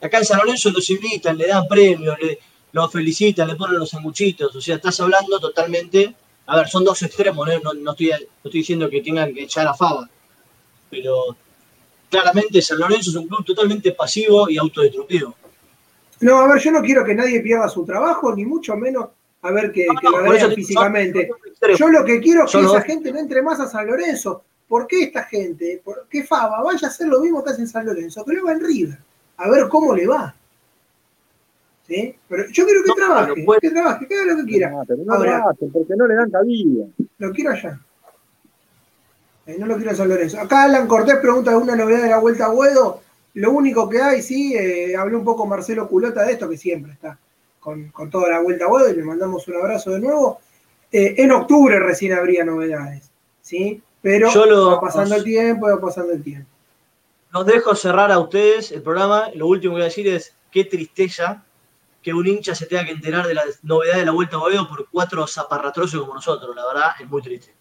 [0.00, 2.38] Acá en San Lorenzo los invitan, le dan premios, le,
[2.72, 4.54] los felicitan, le ponen los sanguchitos.
[4.54, 6.14] O sea, estás hablando totalmente.
[6.46, 9.66] A ver, son dos extremos, no, no, estoy, no estoy diciendo que tengan que echar
[9.66, 10.10] a Fava
[10.94, 11.36] pero
[12.08, 15.34] claramente San Lorenzo es un club totalmente pasivo y autodestructivo.
[16.20, 19.08] No, a ver, yo no quiero que nadie pierda su trabajo, ni mucho menos
[19.42, 21.28] a ver que, lo vean físicamente.
[21.76, 24.44] yo lo que quiero es que esa gente no entre más a San Lorenzo.
[24.74, 25.80] ¿Por qué esta gente?
[25.84, 28.24] ¿Por qué Faba vaya a hacer lo mismo que hace en San Lorenzo?
[28.24, 28.98] Que lo va en River.
[29.36, 30.34] A ver cómo le va.
[31.86, 32.12] ¿Sí?
[32.28, 34.70] Pero yo quiero que trabaje, que trabaje, que haga lo que quiera.
[34.70, 36.86] No, pero no lo hacen porque no le dan cabida.
[37.18, 37.80] Lo quiero allá.
[39.46, 40.40] Eh, no lo quiero San Lorenzo.
[40.40, 43.00] Acá Alan Cortés pregunta alguna novedad de la vuelta a Guedo.
[43.34, 46.94] Lo único que hay, sí, eh, habló un poco Marcelo Culota de esto, que siempre
[46.94, 47.16] está
[47.60, 50.40] con, toda la vuelta a Guedo y le mandamos un abrazo de nuevo.
[50.90, 53.08] Eh, en octubre recién habría novedades,
[53.40, 53.80] ¿sí?
[54.04, 56.46] Pero va pasando el tiempo, va pasando el tiempo.
[57.32, 59.30] Los dejo cerrar a ustedes el programa.
[59.34, 61.42] Lo último que voy a decir es qué tristeza
[62.02, 64.68] que un hincha se tenga que enterar de la novedad de la vuelta a Guedo
[64.68, 66.54] por cuatro zaparratrosos como nosotros.
[66.54, 67.54] La verdad, es muy triste.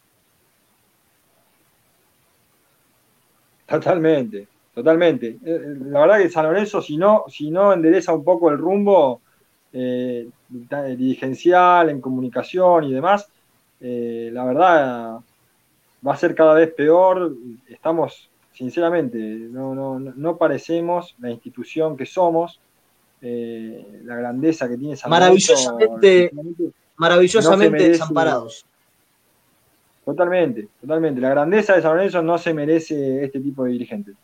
[3.66, 5.28] Totalmente, totalmente.
[5.28, 8.58] Eh, eh, la verdad que San Lorenzo, si no, si no endereza un poco el
[8.58, 9.22] rumbo
[9.72, 13.30] eh, dirigencial, en comunicación y demás,
[13.80, 15.20] la verdad
[16.06, 17.36] va a ser cada vez peor.
[17.68, 22.60] Estamos, sinceramente, no, no, no parecemos la institución que somos,
[23.22, 25.54] la grandeza que tiene San Lorenzo.
[25.54, 26.32] Maravillosamente,
[26.98, 28.66] maravillosamente desamparados.
[30.06, 31.22] Totalmente, totalmente.
[31.22, 34.16] La grandeza de San Lorenzo no se merece este tipo de dirigentes.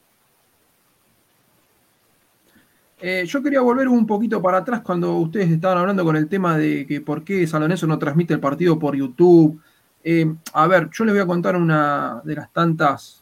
[3.01, 6.57] Eh, yo quería volver un poquito para atrás cuando ustedes estaban hablando con el tema
[6.57, 9.61] de que por qué San Lorenzo no transmite el partido por YouTube.
[10.03, 13.19] Eh, a ver, yo les voy a contar una de las tantas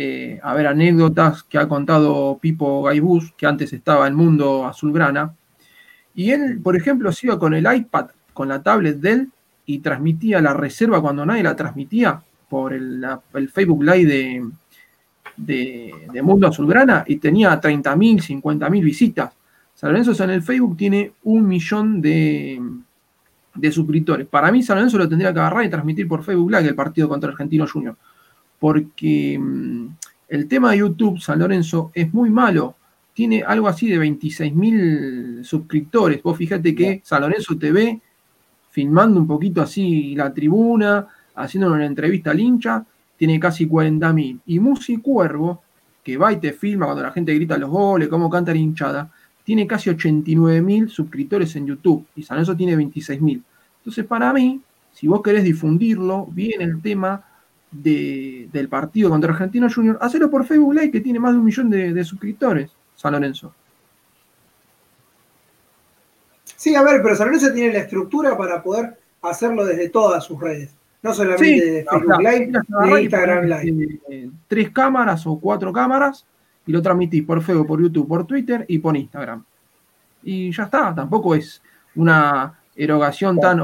[0.00, 5.34] eh, a ver, anécdotas que ha contado Pipo Gaibús, que antes estaba en Mundo Azulgrana.
[6.14, 9.28] Y él, por ejemplo, se iba con el iPad, con la tablet de él,
[9.66, 13.04] y transmitía la reserva cuando nadie la transmitía por el,
[13.52, 14.50] Facebook Live
[15.36, 19.32] de, de, Mundo Azulgrana y tenía 30.000, 50.000 visitas.
[19.74, 22.62] San Lorenzo en el Facebook tiene un millón de,
[23.70, 24.26] suscriptores.
[24.26, 27.08] Para mí, San Lorenzo lo tendría que agarrar y transmitir por Facebook Live el partido
[27.08, 27.96] contra Argentino Junior.
[28.58, 29.86] Porque mm,
[30.28, 32.76] el tema de YouTube, San Lorenzo, es muy malo.
[33.14, 36.22] Tiene algo así de 26.000 suscriptores.
[36.22, 38.00] Vos fíjate que San Lorenzo TV
[38.70, 42.84] filmando un poquito así la tribuna, haciendo una entrevista al hincha,
[43.16, 44.40] tiene casi 40.000.
[44.46, 45.62] Y Musi Cuervo,
[46.04, 49.10] que va y te filma cuando la gente grita los goles, cómo canta la hinchada,
[49.48, 53.42] tiene casi 89.000 suscriptores en YouTube y San Lorenzo tiene 26.000.
[53.78, 54.60] Entonces, para mí,
[54.92, 57.24] si vos querés difundirlo bien el tema,
[57.70, 61.70] del partido contra Argentino Junior, hacerlo por Facebook Live, que tiene más de un millón
[61.70, 63.54] de, suscriptores, San Lorenzo.
[66.44, 70.38] Sí, a ver, pero San Lorenzo tiene la estructura para poder hacerlo desde todas sus
[70.38, 70.74] redes.
[71.00, 72.52] No solamente de Facebook Live,
[72.92, 74.00] de Instagram Live.
[74.10, 76.26] Eh, tres cámaras o cuatro cámaras
[76.68, 79.42] y lo transmitís por Facebook, por YouTube, por Twitter y por Instagram.
[80.22, 81.62] Y ya está, tampoco es
[81.94, 83.58] una erogación tan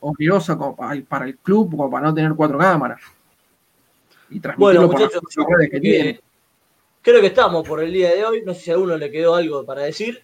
[0.00, 3.00] onerosa como para el club como para no tener cuatro cámaras.
[4.30, 5.20] Y bueno, muchachos,
[5.70, 6.18] que
[7.02, 8.42] creo que estamos por el día de hoy.
[8.44, 10.22] No sé si a alguno le quedó algo para decir.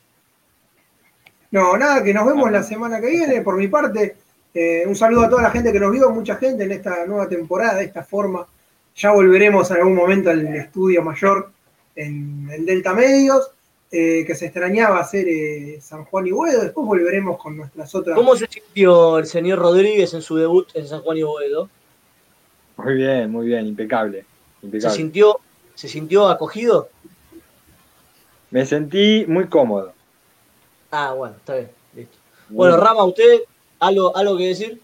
[1.50, 3.42] No, nada, que nos vemos la semana que viene.
[3.42, 4.16] Por mi parte,
[4.54, 7.28] eh, un saludo a toda la gente que nos vio, mucha gente en esta nueva
[7.28, 8.46] temporada, de esta forma.
[8.96, 11.52] Ya volveremos en algún momento al estudio mayor
[11.96, 13.50] en, Delta Medios,
[13.90, 16.62] eh, que se extrañaba hacer eh, San Juan y Boedo.
[16.62, 18.16] Después volveremos con nuestras otras.
[18.16, 21.68] ¿Cómo se sintió el señor Rodríguez en su debut en San Juan y Boedo?
[22.76, 24.24] Muy bien, muy bien, impecable.
[24.80, 25.38] ¿Se, sintió,
[25.74, 26.88] ¿Se sintió acogido?
[28.50, 29.92] Me sentí muy cómodo.
[30.90, 31.70] Ah, bueno, está bien.
[31.94, 32.18] Listo.
[32.48, 33.40] Bueno, Rama, ¿usted
[33.80, 34.80] algo, algo que decir?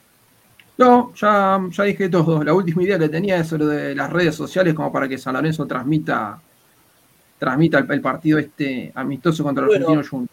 [0.78, 2.43] No, ya, ya dije todo.
[2.43, 5.35] La última idea que tenía es sobre de las redes sociales como para que San
[5.35, 6.40] Lorenzo transmita,
[7.39, 10.27] transmita el, partido este amistoso contra el Argentino.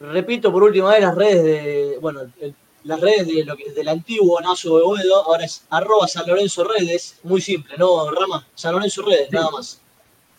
[0.00, 2.54] Repito por última vez las redes de, bueno, el
[2.84, 6.64] las redes de lo que, del antiguo Nazo de Boedo, ahora es arroba San Lorenzo
[6.64, 8.46] Redes, muy simple, ¿no, Rama?
[8.54, 9.80] San Lorenzo Redes, nada más.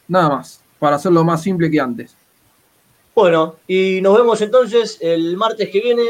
[0.08, 2.16] Nada más, para hacerlo más simple que antes.
[3.14, 6.04] Bueno, y nos vemos entonces el martes que viene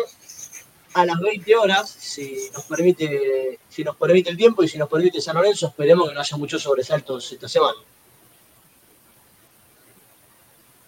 [0.93, 4.89] a las 20 horas, si nos permite, si nos permite el tiempo y si nos
[4.89, 7.77] permite San Lorenzo, esperemos que no haya muchos sobresaltos esta semana.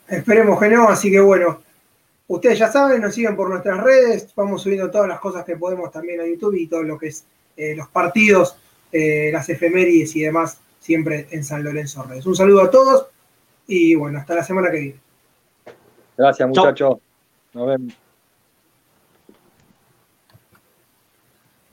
[0.07, 1.59] Esperemos que no, así que bueno,
[2.27, 5.91] Ustedes ya saben, nos siguen por nuestras redes, vamos subiendo todas las cosas que podemos
[5.91, 7.25] también a YouTube y todo lo que es
[7.57, 8.55] eh, los partidos,
[8.91, 12.25] eh, las efemérides y demás, siempre en San Lorenzo Redes.
[12.25, 13.07] Un saludo a todos
[13.67, 14.99] y bueno, hasta la semana que viene.
[16.17, 16.97] Gracias muchachos.
[17.53, 18.02] Nos vemos.